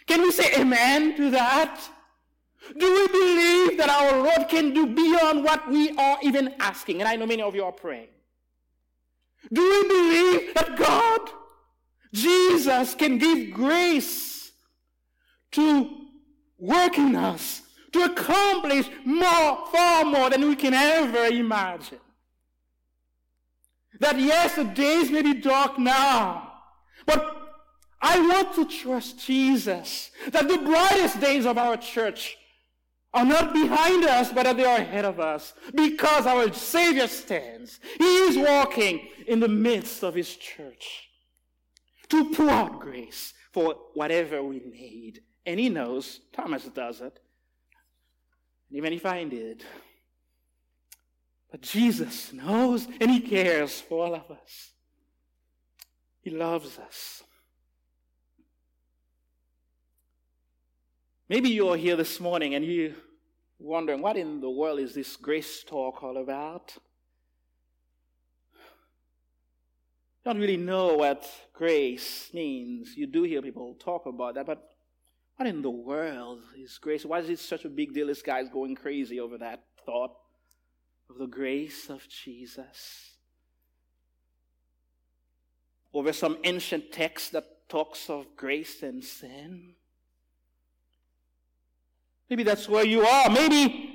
[0.06, 1.82] Can we say amen to that?
[2.78, 7.02] Do we believe that our Lord can do beyond what we are even asking?
[7.02, 8.10] And I know many of you are praying.
[9.52, 11.32] Do we believe that God,
[12.14, 14.52] Jesus, can give grace
[15.54, 16.05] to
[16.66, 17.62] work in us
[17.94, 22.00] to accomplish more, far more than we can ever imagine.
[24.00, 26.52] That yes, the days may be dark now,
[27.06, 27.36] but
[28.02, 32.38] I want to trust Jesus that the brightest days of our church
[33.14, 37.80] are not behind us, but that they are ahead of us because our Savior stands.
[37.98, 41.08] He is walking in the midst of His church
[42.10, 47.20] to pour out grace for whatever we need and he knows, Thomas does it.
[48.70, 49.64] And even if I did.
[51.52, 54.72] But Jesus knows and he cares for all of us.
[56.22, 57.24] He loves us.
[61.30, 62.94] Maybe you're here this morning and you're
[63.60, 66.74] wondering, what in the world is this grace talk all about?
[70.24, 72.96] You don't really know what grace means.
[72.98, 74.75] You do hear people talk about that, but
[75.36, 77.06] what in the world is grace?
[77.06, 78.08] Why is it such a big deal?
[78.08, 80.12] This guy's going crazy over that thought
[81.10, 83.12] of the grace of Jesus.
[85.94, 89.76] Over some ancient text that talks of grace and sin.
[92.30, 93.30] Maybe that's where you are.
[93.30, 93.92] Maybe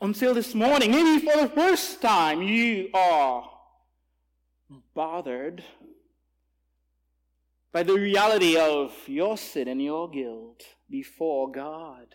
[0.00, 3.48] until this morning, maybe for the first time, you are
[4.94, 5.62] bothered
[7.72, 12.14] by the reality of your sin and your guilt before God.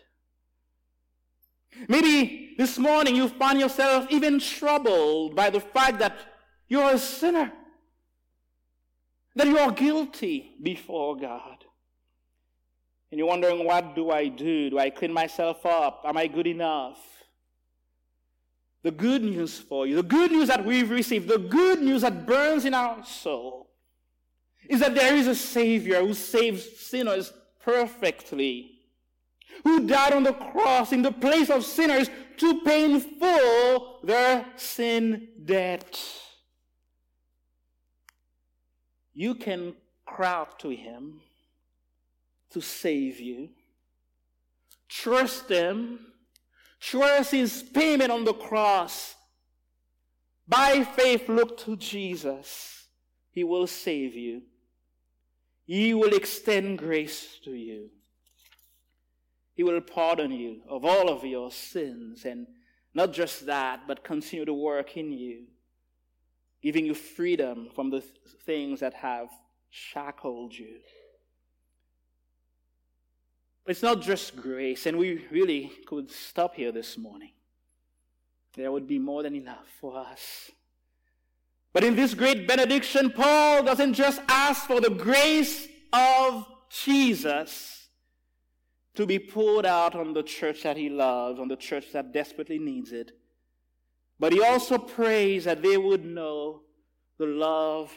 [1.88, 6.16] Maybe this morning you find yourself even troubled by the fact that
[6.68, 7.52] you're a sinner,
[9.34, 11.64] that you are guilty before God.
[13.10, 14.70] And you're wondering, what do I do?
[14.70, 16.02] Do I clean myself up?
[16.04, 16.98] Am I good enough?
[18.82, 22.26] The good news for you, the good news that we've received, the good news that
[22.26, 23.65] burns in our soul
[24.68, 28.80] is that there is a Savior who saves sinners perfectly,
[29.64, 34.44] who died on the cross in the place of sinners to pay in full their
[34.56, 35.98] sin debt.
[39.14, 41.20] You can cry out to Him
[42.50, 43.48] to save you.
[44.88, 46.00] Trust Him.
[46.78, 49.14] Trust His payment on the cross.
[50.46, 52.84] By faith, look to Jesus.
[53.30, 54.42] He will save you.
[55.66, 57.90] He will extend grace to you.
[59.54, 62.24] He will pardon you of all of your sins.
[62.24, 62.46] And
[62.94, 65.44] not just that, but continue to work in you,
[66.62, 68.00] giving you freedom from the
[68.44, 69.28] things that have
[69.70, 70.78] shackled you.
[73.64, 77.32] But it's not just grace, and we really could stop here this morning.
[78.54, 80.50] There would be more than enough for us.
[81.76, 87.90] But in this great benediction, Paul doesn't just ask for the grace of Jesus
[88.94, 92.58] to be poured out on the church that he loves, on the church that desperately
[92.58, 93.12] needs it,
[94.18, 96.62] but he also prays that they would know
[97.18, 97.92] the love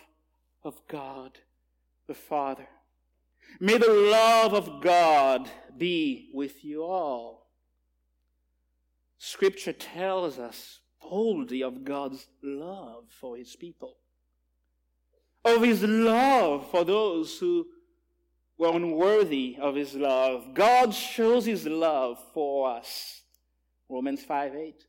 [0.62, 1.40] of God
[2.06, 2.68] the Father.
[3.62, 7.48] May the love of God be with you all.
[9.20, 13.98] Scripture tells us boldly of God's love for his people,
[15.44, 17.68] of his love for those who
[18.58, 20.54] were unworthy of his love.
[20.54, 23.24] God shows his love for us.
[23.88, 24.86] Romans 5 8.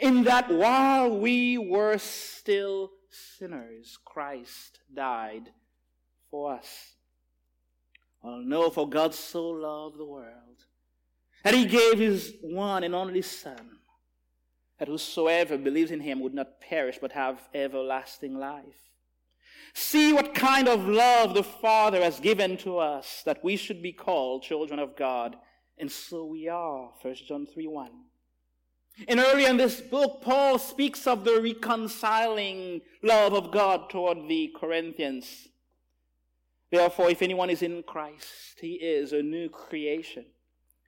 [0.00, 5.50] In that while we were still sinners, Christ died
[6.30, 6.94] for us.
[8.22, 10.64] Well, no, for God so loved the world
[11.42, 13.73] that he gave his one and only Son
[14.78, 18.90] that whosoever believes in him would not perish but have everlasting life.
[19.72, 23.92] See what kind of love the Father has given to us that we should be
[23.92, 25.36] called children of God.
[25.78, 26.90] And so we are.
[27.02, 27.90] 1 John 3 1.
[29.08, 34.54] And earlier in this book, Paul speaks of the reconciling love of God toward the
[34.56, 35.48] Corinthians.
[36.70, 40.26] Therefore, if anyone is in Christ, he is a new creation.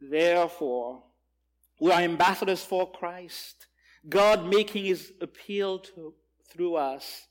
[0.00, 1.02] Therefore,
[1.80, 3.66] we are ambassadors for Christ.
[4.08, 6.14] God making his appeal to,
[6.50, 7.26] through us,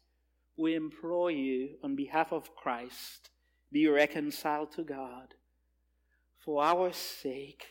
[0.58, 3.30] we implore you on behalf of Christ,
[3.72, 5.34] be reconciled to God.
[6.38, 7.66] For our sake,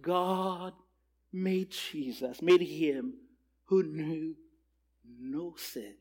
[0.00, 0.74] God
[1.32, 3.14] made Jesus, made him
[3.66, 4.36] who knew
[5.20, 5.94] no sin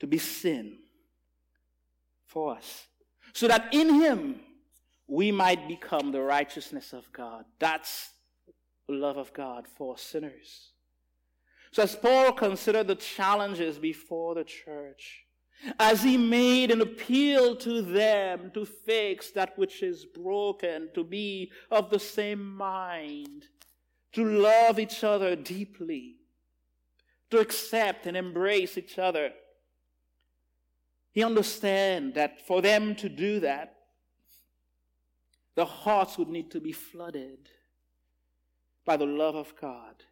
[0.00, 0.78] to be sin
[2.26, 2.86] for us
[3.38, 4.40] so that in him
[5.06, 7.44] we might become the righteousness of God.
[7.60, 8.10] That's
[8.88, 10.72] the love of God for sinners.
[11.70, 15.24] So as Paul considered the challenges before the church,
[15.78, 21.52] as he made an appeal to them to fix that which is broken, to be
[21.70, 23.44] of the same mind,
[24.14, 26.16] to love each other deeply,
[27.30, 29.30] to accept and embrace each other,
[31.18, 33.74] he understands that for them to do that,
[35.56, 37.50] the hearts would need to be flooded
[38.86, 40.04] by the love of God,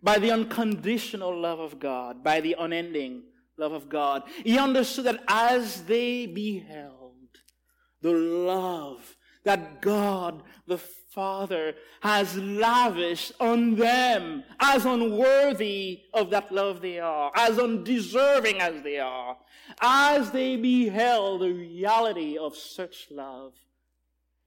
[0.00, 3.24] by the unconditional love of God, by the unending
[3.56, 4.22] love of God.
[4.44, 7.40] He understood that as they beheld
[8.00, 10.78] the love that God the
[11.18, 18.82] Father has lavished on them as unworthy of that love they are, as undeserving as
[18.84, 19.36] they are,
[19.80, 23.52] as they beheld the reality of such love,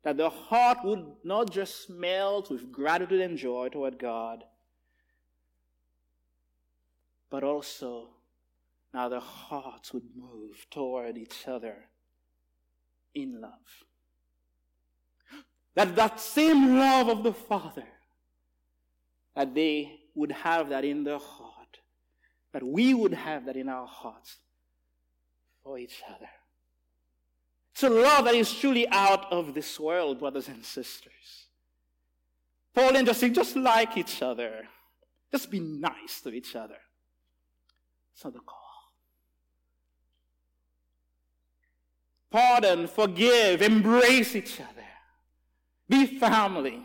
[0.06, 4.46] that their heart would not just melt with gratitude and joy toward God,
[7.30, 8.12] but also
[8.94, 11.90] now their hearts would move toward each other
[13.14, 13.91] in love.
[15.76, 17.88] That that same love of the Father,
[19.36, 21.80] that they would have that in their heart,
[22.52, 24.38] that we would have that in our hearts
[25.64, 26.30] for each other.
[27.74, 31.48] It's a love that is truly out of this world, brothers and sisters.
[32.74, 34.68] Paul and just just like each other.
[35.32, 36.78] Just be nice to each other.
[38.14, 38.62] It's not the call.
[42.32, 44.88] pardon, forgive, embrace each other.
[45.92, 46.82] Be family.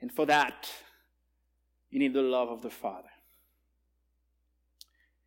[0.00, 0.68] And for that,
[1.88, 3.08] you need the love of the Father.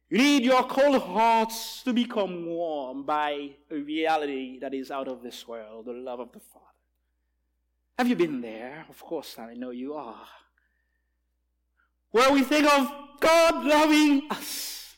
[0.09, 5.23] You need your cold hearts to become warm by a reality that is out of
[5.23, 6.65] this world, the love of the Father.
[7.97, 8.85] Have you been there?
[8.89, 10.27] Of course, I know you are.
[12.11, 14.95] Where we think of God loving us.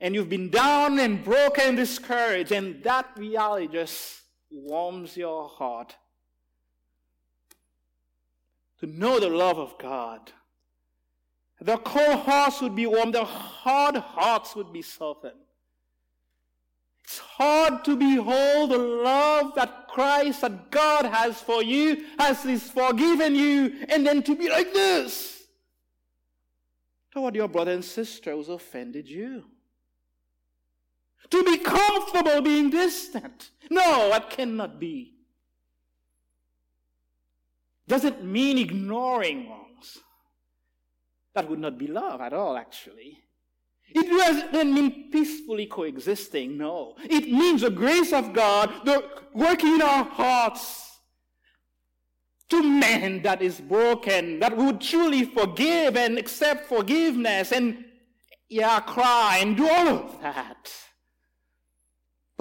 [0.00, 4.21] And you've been down and broken and discouraged, and that reality just
[4.52, 5.96] warms your heart.
[8.80, 10.32] To know the love of God
[11.62, 13.12] the cold hearts would be warm.
[13.12, 15.34] The hard hearts would be softened.
[17.04, 22.68] It's hard to behold the love that Christ, that God has for you, has He's
[22.68, 25.44] forgiven you, and then to be like this
[27.12, 29.44] toward your brother and sister who's offended you.
[31.30, 33.50] To be comfortable being distant.
[33.70, 35.14] No, that cannot be.
[37.88, 39.98] Doesn't mean ignoring wrongs.
[41.34, 43.18] That would not be love at all, actually.
[43.94, 46.94] It doesn't mean peacefully coexisting, no.
[47.04, 49.04] It means the grace of God the
[49.34, 50.92] working in our hearts
[52.50, 57.84] to man that is broken, that would truly forgive and accept forgiveness and,
[58.48, 60.70] yeah, cry and do all of that.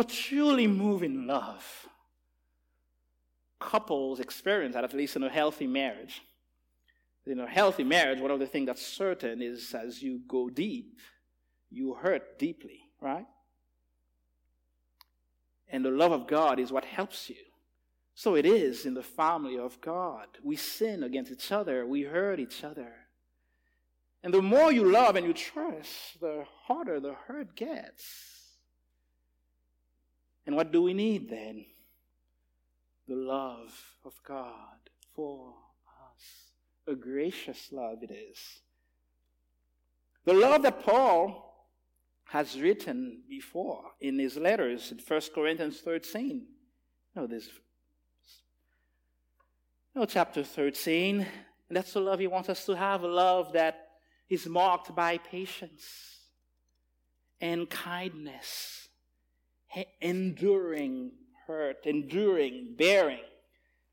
[0.02, 1.64] But truly move in love.
[3.60, 6.24] Couples experience that, at least in a healthy marriage
[7.28, 11.00] in a healthy marriage, one of the things that's certain is as you go deep,
[11.70, 13.28] you hurt deeply, right?
[15.68, 17.36] And the love of God is what helps you.
[18.16, 20.26] So it is in the family of God.
[20.44, 22.92] We sin against each other, we hurt each other.
[24.24, 28.41] And the more you love and you trust, the harder the hurt gets.
[30.52, 31.64] And what do we need then?
[33.08, 33.74] The love
[34.04, 34.82] of God
[35.16, 35.54] for
[35.88, 36.52] us.
[36.86, 38.60] a gracious love it is.
[40.26, 41.70] The love that Paul
[42.26, 46.46] has written before in his letters in 1 Corinthians 13.
[47.16, 47.48] No, this
[49.96, 51.22] no chapter 13.
[51.70, 53.88] And that's the love he wants us to have, a love that
[54.30, 55.86] is marked by patience
[57.40, 58.90] and kindness,
[60.02, 61.12] enduring
[61.48, 63.20] hurt, enduring, bearing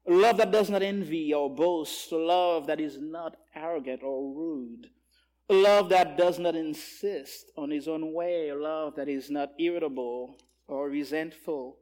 [0.09, 2.11] a love that does not envy or boast.
[2.13, 4.89] A love that is not arrogant or rude.
[5.51, 8.49] A love that does not insist on his own way.
[8.49, 11.77] A love that is not irritable or resentful.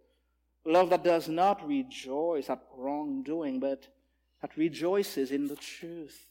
[0.66, 3.86] A love that does not rejoice at wrongdoing, but
[4.42, 6.26] that rejoices in the truth.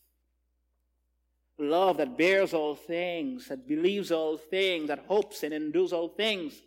[1.58, 6.62] Love that bears all things, that believes all things, that hopes and endures all things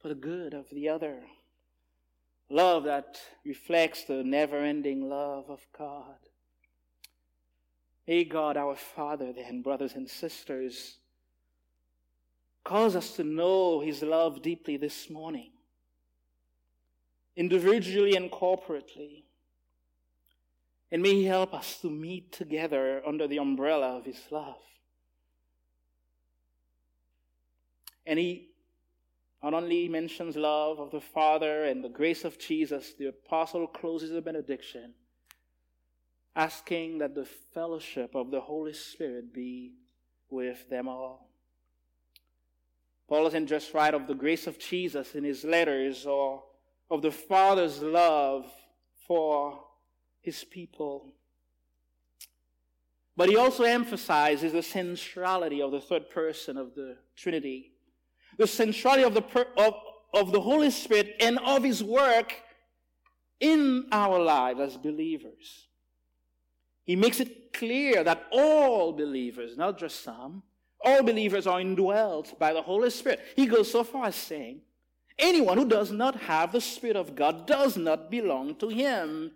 [0.00, 1.20] for the good of the other.
[2.50, 6.16] Love that reflects the never ending love of God.
[8.06, 10.96] May God, our Father, then, brothers and sisters,
[12.64, 15.50] cause us to know His love deeply this morning,
[17.36, 19.24] individually and corporately.
[20.90, 24.56] And may He help us to meet together under the umbrella of His love.
[28.06, 28.48] And He
[29.42, 34.10] not only mentions love of the Father and the grace of Jesus, the apostle closes
[34.10, 34.94] the benediction
[36.38, 39.72] asking that the fellowship of the Holy Spirit be
[40.30, 41.28] with them all.
[43.08, 46.44] Paul doesn't just write of the grace of Jesus in his letters or
[46.90, 48.46] of the Father's love
[49.06, 49.58] for
[50.20, 51.12] his people.
[53.16, 57.72] But he also emphasizes the centrality of the third person of the Trinity
[58.38, 59.24] the centrality of the,
[59.56, 59.74] of,
[60.14, 62.34] of the Holy Spirit and of His work
[63.40, 65.68] in our lives as believers.
[66.84, 70.42] He makes it clear that all believers, not just some,
[70.82, 73.20] all believers are indwelt by the Holy Spirit.
[73.36, 74.60] He goes so far as saying,
[75.18, 79.32] anyone who does not have the Spirit of God does not belong to Him.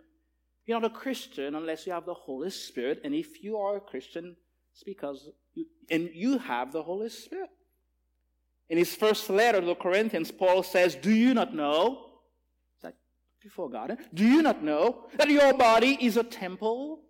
[0.64, 3.80] You're not a Christian unless you have the Holy Spirit, and if you are a
[3.80, 4.36] Christian,
[4.72, 7.50] it's because you, and you have the Holy Spirit.
[8.68, 12.06] In his first letter to the Corinthians, Paul says, Do you not know?
[12.82, 12.94] That
[13.42, 13.96] before God, eh?
[14.14, 17.00] do you not know that your body is a temple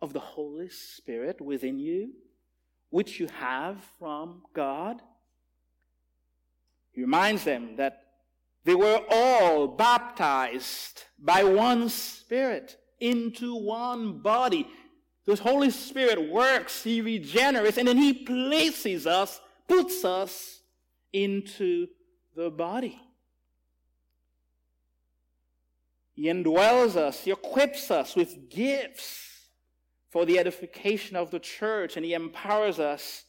[0.00, 2.12] of the Holy Spirit within you,
[2.90, 5.02] which you have from God?
[6.92, 8.04] He reminds them that
[8.64, 14.66] they were all baptized by one Spirit into one body.
[15.26, 20.55] The Holy Spirit works, He regenerates, and then He places us, puts us
[21.24, 21.88] into
[22.34, 23.00] the body.
[26.12, 29.48] He indwells us, He equips us with gifts
[30.10, 33.24] for the edification of the church, and He empowers us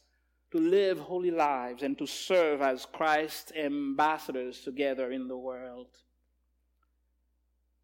[0.50, 5.88] to live holy lives and to serve as Christ's ambassadors together in the world.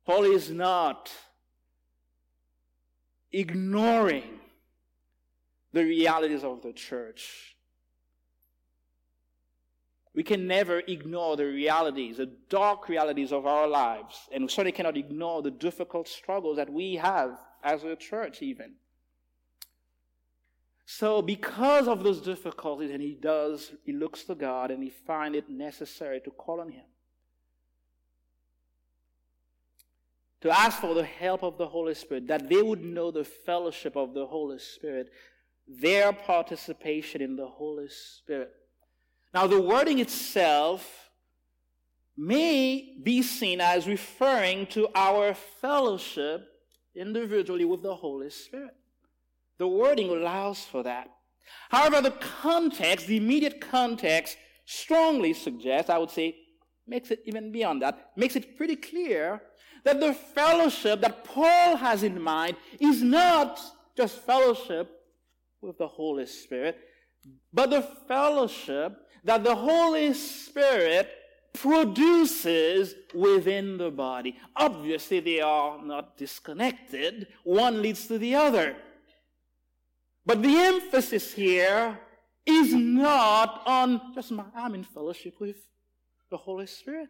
[0.06, 1.10] Paul is not
[3.32, 4.40] ignoring
[5.72, 7.53] the realities of the church.
[10.14, 14.72] We can never ignore the realities, the dark realities of our lives, and we certainly
[14.72, 18.74] cannot ignore the difficult struggles that we have as a church, even.
[20.86, 25.38] So, because of those difficulties, and he does, he looks to God and he finds
[25.38, 26.84] it necessary to call on him.
[30.42, 33.96] To ask for the help of the Holy Spirit, that they would know the fellowship
[33.96, 35.10] of the Holy Spirit,
[35.66, 38.52] their participation in the Holy Spirit.
[39.34, 41.10] Now, the wording itself
[42.16, 46.46] may be seen as referring to our fellowship
[46.94, 48.76] individually with the Holy Spirit.
[49.58, 51.08] The wording allows for that.
[51.68, 56.36] However, the context, the immediate context, strongly suggests, I would say,
[56.86, 59.42] makes it even beyond that, makes it pretty clear
[59.84, 63.60] that the fellowship that Paul has in mind is not
[63.96, 64.90] just fellowship
[65.60, 66.78] with the Holy Spirit,
[67.52, 71.10] but the fellowship that the Holy Spirit
[71.54, 74.36] produces within the body.
[74.56, 77.28] Obviously, they are not disconnected.
[77.44, 78.76] One leads to the other.
[80.26, 81.98] But the emphasis here
[82.46, 85.56] is not on just my, I'm in fellowship with
[86.30, 87.08] the Holy Spirit,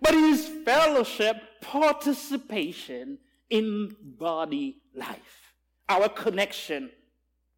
[0.00, 3.18] but it is fellowship, participation
[3.48, 5.54] in body life,
[5.88, 6.90] our connection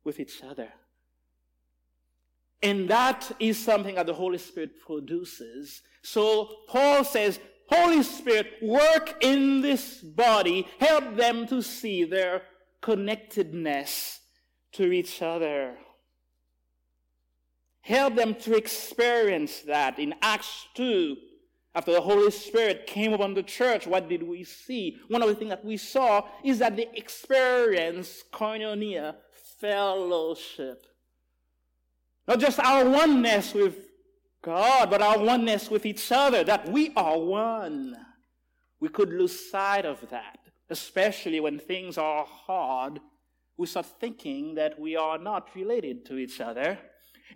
[0.04, 0.68] with each other.
[2.62, 5.82] And that is something that the Holy Spirit produces.
[6.02, 12.42] So Paul says, Holy Spirit, work in this body, help them to see their
[12.80, 14.20] connectedness
[14.72, 15.76] to each other.
[17.80, 19.98] Help them to experience that.
[19.98, 21.16] In Acts 2,
[21.74, 24.98] after the Holy Spirit came upon the church, what did we see?
[25.08, 29.16] One of the things that we saw is that they experienced koinonia,
[29.58, 30.86] fellowship.
[32.26, 33.76] Not just our oneness with
[34.42, 37.96] God, but our oneness with each other, that we are one.
[38.80, 40.38] We could lose sight of that,
[40.70, 43.00] especially when things are hard
[43.56, 46.78] we start thinking that we are not related to each other.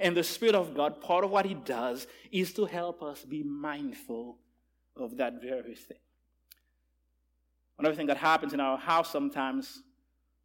[0.01, 3.43] And the Spirit of God, part of what He does is to help us be
[3.43, 4.39] mindful
[4.97, 5.99] of that very thing.
[7.79, 9.83] Another thing that happens in our house sometimes,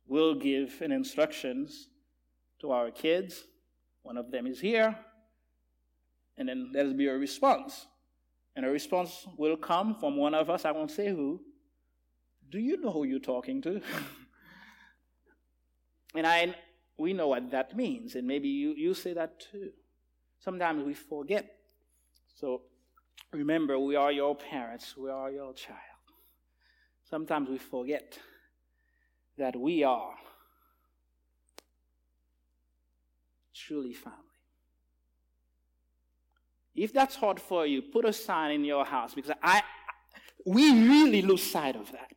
[0.06, 1.88] we'll give an instructions
[2.60, 3.46] to our kids.
[4.04, 4.97] One of them is here,
[6.38, 7.88] and then there'll be a response.
[8.56, 11.41] And a response will come from one of us, I won't say who.
[12.49, 13.82] Do you know who you're talking to?
[16.14, 16.54] And I,
[16.97, 19.72] we know what that means, and maybe you, you say that too.
[20.39, 21.45] Sometimes we forget.
[22.36, 22.64] So
[23.32, 25.78] remember, we are your parents, we are your child.
[27.10, 28.20] Sometimes we forget
[29.38, 30.16] that we are
[33.68, 34.18] truly family.
[36.76, 39.62] If that's hard for you, put a sign in your house because I,
[40.45, 42.12] we really lose sight of that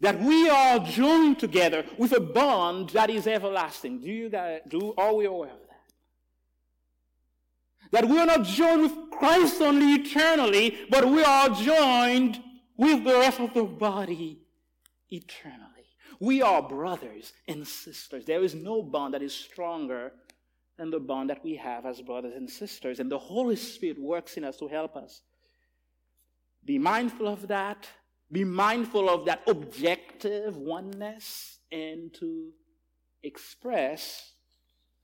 [0.00, 4.00] that we are joined together with a bond that is everlasting.
[4.00, 5.66] Do you guys, do, are we aware of that?
[7.90, 12.40] That we are not joined with Christ only eternally, but we are joined
[12.76, 14.38] with the rest of the body
[15.10, 15.67] eternally.
[16.20, 18.24] We are brothers and sisters.
[18.24, 20.12] There is no bond that is stronger
[20.76, 23.00] than the bond that we have as brothers and sisters.
[23.00, 25.22] And the Holy Spirit works in us to help us.
[26.64, 27.88] Be mindful of that
[28.30, 32.50] be mindful of that objective oneness and to
[33.22, 34.32] express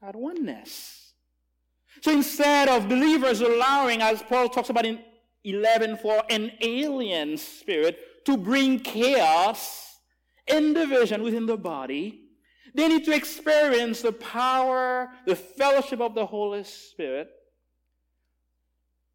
[0.02, 1.14] that oneness.
[2.02, 5.00] So instead of believers allowing, as Paul talks about in
[5.44, 9.93] 11, for an alien spirit to bring chaos
[10.46, 12.24] and division within the body,
[12.74, 17.30] they need to experience the power, the fellowship of the Holy Spirit,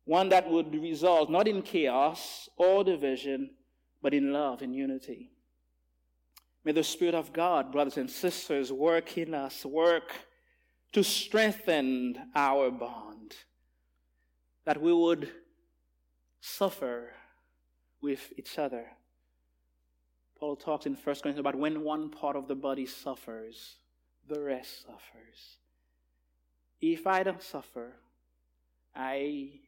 [0.06, 3.52] one that would result not in chaos or division,
[4.02, 5.32] but in love and unity.
[6.64, 10.14] May the Spirit of God, brothers and sisters, work in us, work
[10.94, 13.36] to strengthen our bond,
[14.66, 15.30] that we would
[16.42, 17.12] suffer
[18.02, 18.88] with each other.
[20.40, 23.76] Paul talks in 1 Corinthians about when one part of the body suffers,
[24.28, 25.58] the rest suffers.
[26.80, 27.94] If I don't suffer,
[28.96, 29.60] I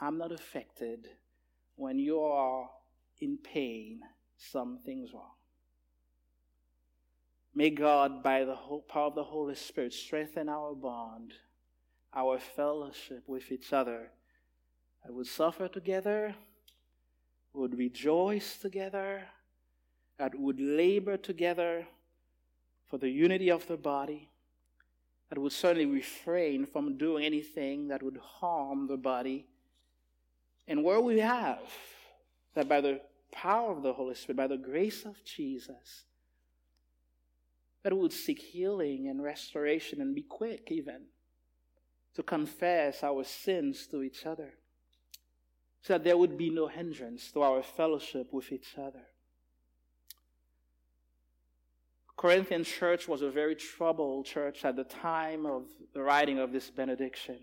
[0.00, 1.08] am not affected
[1.76, 2.70] when you are
[3.20, 4.00] in pain,
[4.36, 5.34] something's wrong.
[7.54, 8.56] May God, by the
[8.88, 11.34] power of the Holy Spirit, strengthen our bond,
[12.14, 14.10] our fellowship with each other.
[15.06, 16.34] I would suffer together,
[17.52, 19.24] would rejoice together,
[20.18, 21.86] that would labor together
[22.86, 24.28] for the unity of the body,
[25.28, 29.46] that would certainly refrain from doing anything that would harm the body.
[30.66, 31.60] And where we have
[32.54, 33.00] that by the
[33.30, 36.04] power of the Holy Spirit, by the grace of Jesus,
[37.82, 41.02] that we would seek healing and restoration and be quick even
[42.14, 44.54] to confess our sins to each other
[45.82, 49.04] so that there would be no hindrance to our fellowship with each other.
[52.18, 55.62] Corinthian church was a very troubled church at the time of
[55.94, 57.38] the writing of this benediction.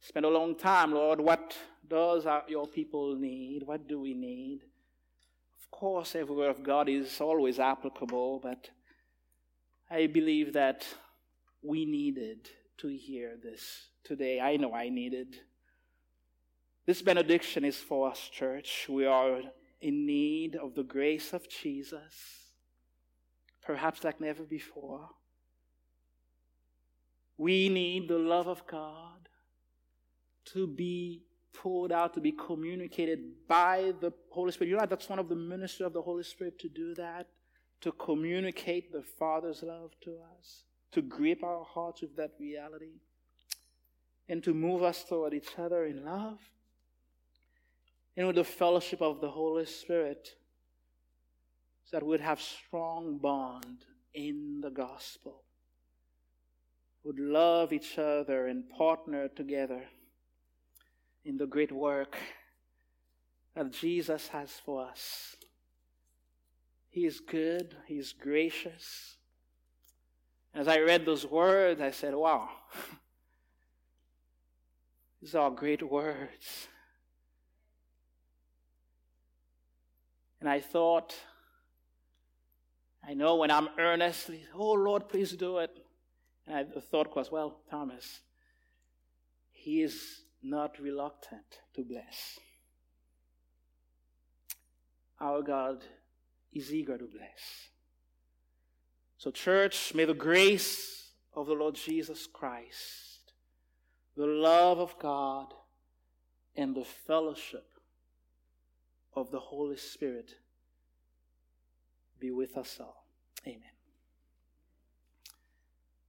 [0.00, 1.54] Spent a long time, Lord, what
[1.86, 3.64] does our, your people need?
[3.66, 4.60] What do we need?
[5.60, 8.70] Of course, every word of God is always applicable, but
[9.90, 10.86] I believe that
[11.60, 12.48] we needed
[12.78, 14.40] to hear this today.
[14.40, 15.36] I know I needed.
[16.86, 18.86] This benediction is for us, church.
[18.88, 19.42] We are
[19.82, 22.47] in need of the grace of Jesus
[23.68, 25.10] perhaps like never before.
[27.36, 29.28] We need the love of God
[30.54, 34.70] to be poured out, to be communicated by the Holy Spirit.
[34.70, 37.26] You know, that's one of the ministry of the Holy Spirit to do that,
[37.82, 43.02] to communicate the Father's love to us, to grip our hearts with that reality,
[44.30, 46.38] and to move us toward each other in love.
[48.16, 50.30] And with the fellowship of the Holy Spirit,
[51.88, 55.42] so that we'd have strong bond in the gospel.
[57.04, 59.84] Would love each other and partner together
[61.24, 62.18] in the great work
[63.54, 65.36] that Jesus has for us.
[66.90, 69.16] He is good, He is gracious.
[70.54, 72.50] As I read those words, I said, wow,
[75.22, 76.68] these are great words.
[80.40, 81.14] And I thought,
[83.08, 85.70] I know when I'm earnestly, oh Lord, please do it.
[86.46, 88.20] And I, the thought was, well, Thomas,
[89.50, 92.38] he is not reluctant to bless.
[95.20, 95.82] Our God
[96.52, 97.70] is eager to bless.
[99.16, 103.32] So, church, may the grace of the Lord Jesus Christ,
[104.16, 105.54] the love of God,
[106.54, 107.66] and the fellowship
[109.14, 110.34] of the Holy Spirit
[112.20, 112.97] be with us all.
[113.46, 113.62] Amen.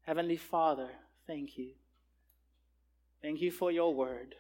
[0.02, 0.90] Heavenly Father,
[1.28, 1.72] thank you.
[3.22, 4.36] Thank you for your word.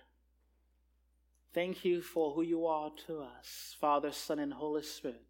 [1.53, 5.23] Thank you for who you are to us, Father, Son, and Holy Spirit.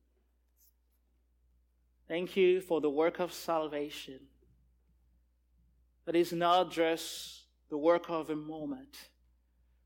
[2.07, 4.19] Thank you for the work of salvation.
[6.05, 8.97] That is not just the work of a moment,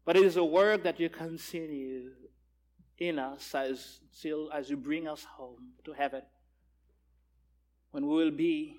[0.06, 2.12] but it is a work that you continue
[2.98, 4.00] in us as,
[4.54, 6.22] as you bring us home to heaven
[7.94, 8.76] when we will be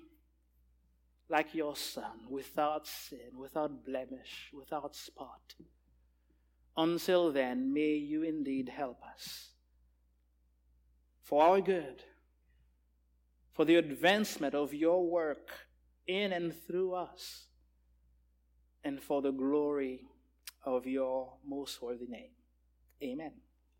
[1.29, 5.55] like your Son, without sin, without blemish, without spot.
[6.75, 9.51] Until then, may you indeed help us
[11.23, 12.03] for our good,
[13.53, 15.49] for the advancement of your work
[16.05, 17.45] in and through us,
[18.83, 20.01] and for the glory
[20.65, 22.31] of your most worthy name.
[23.01, 23.31] Amen.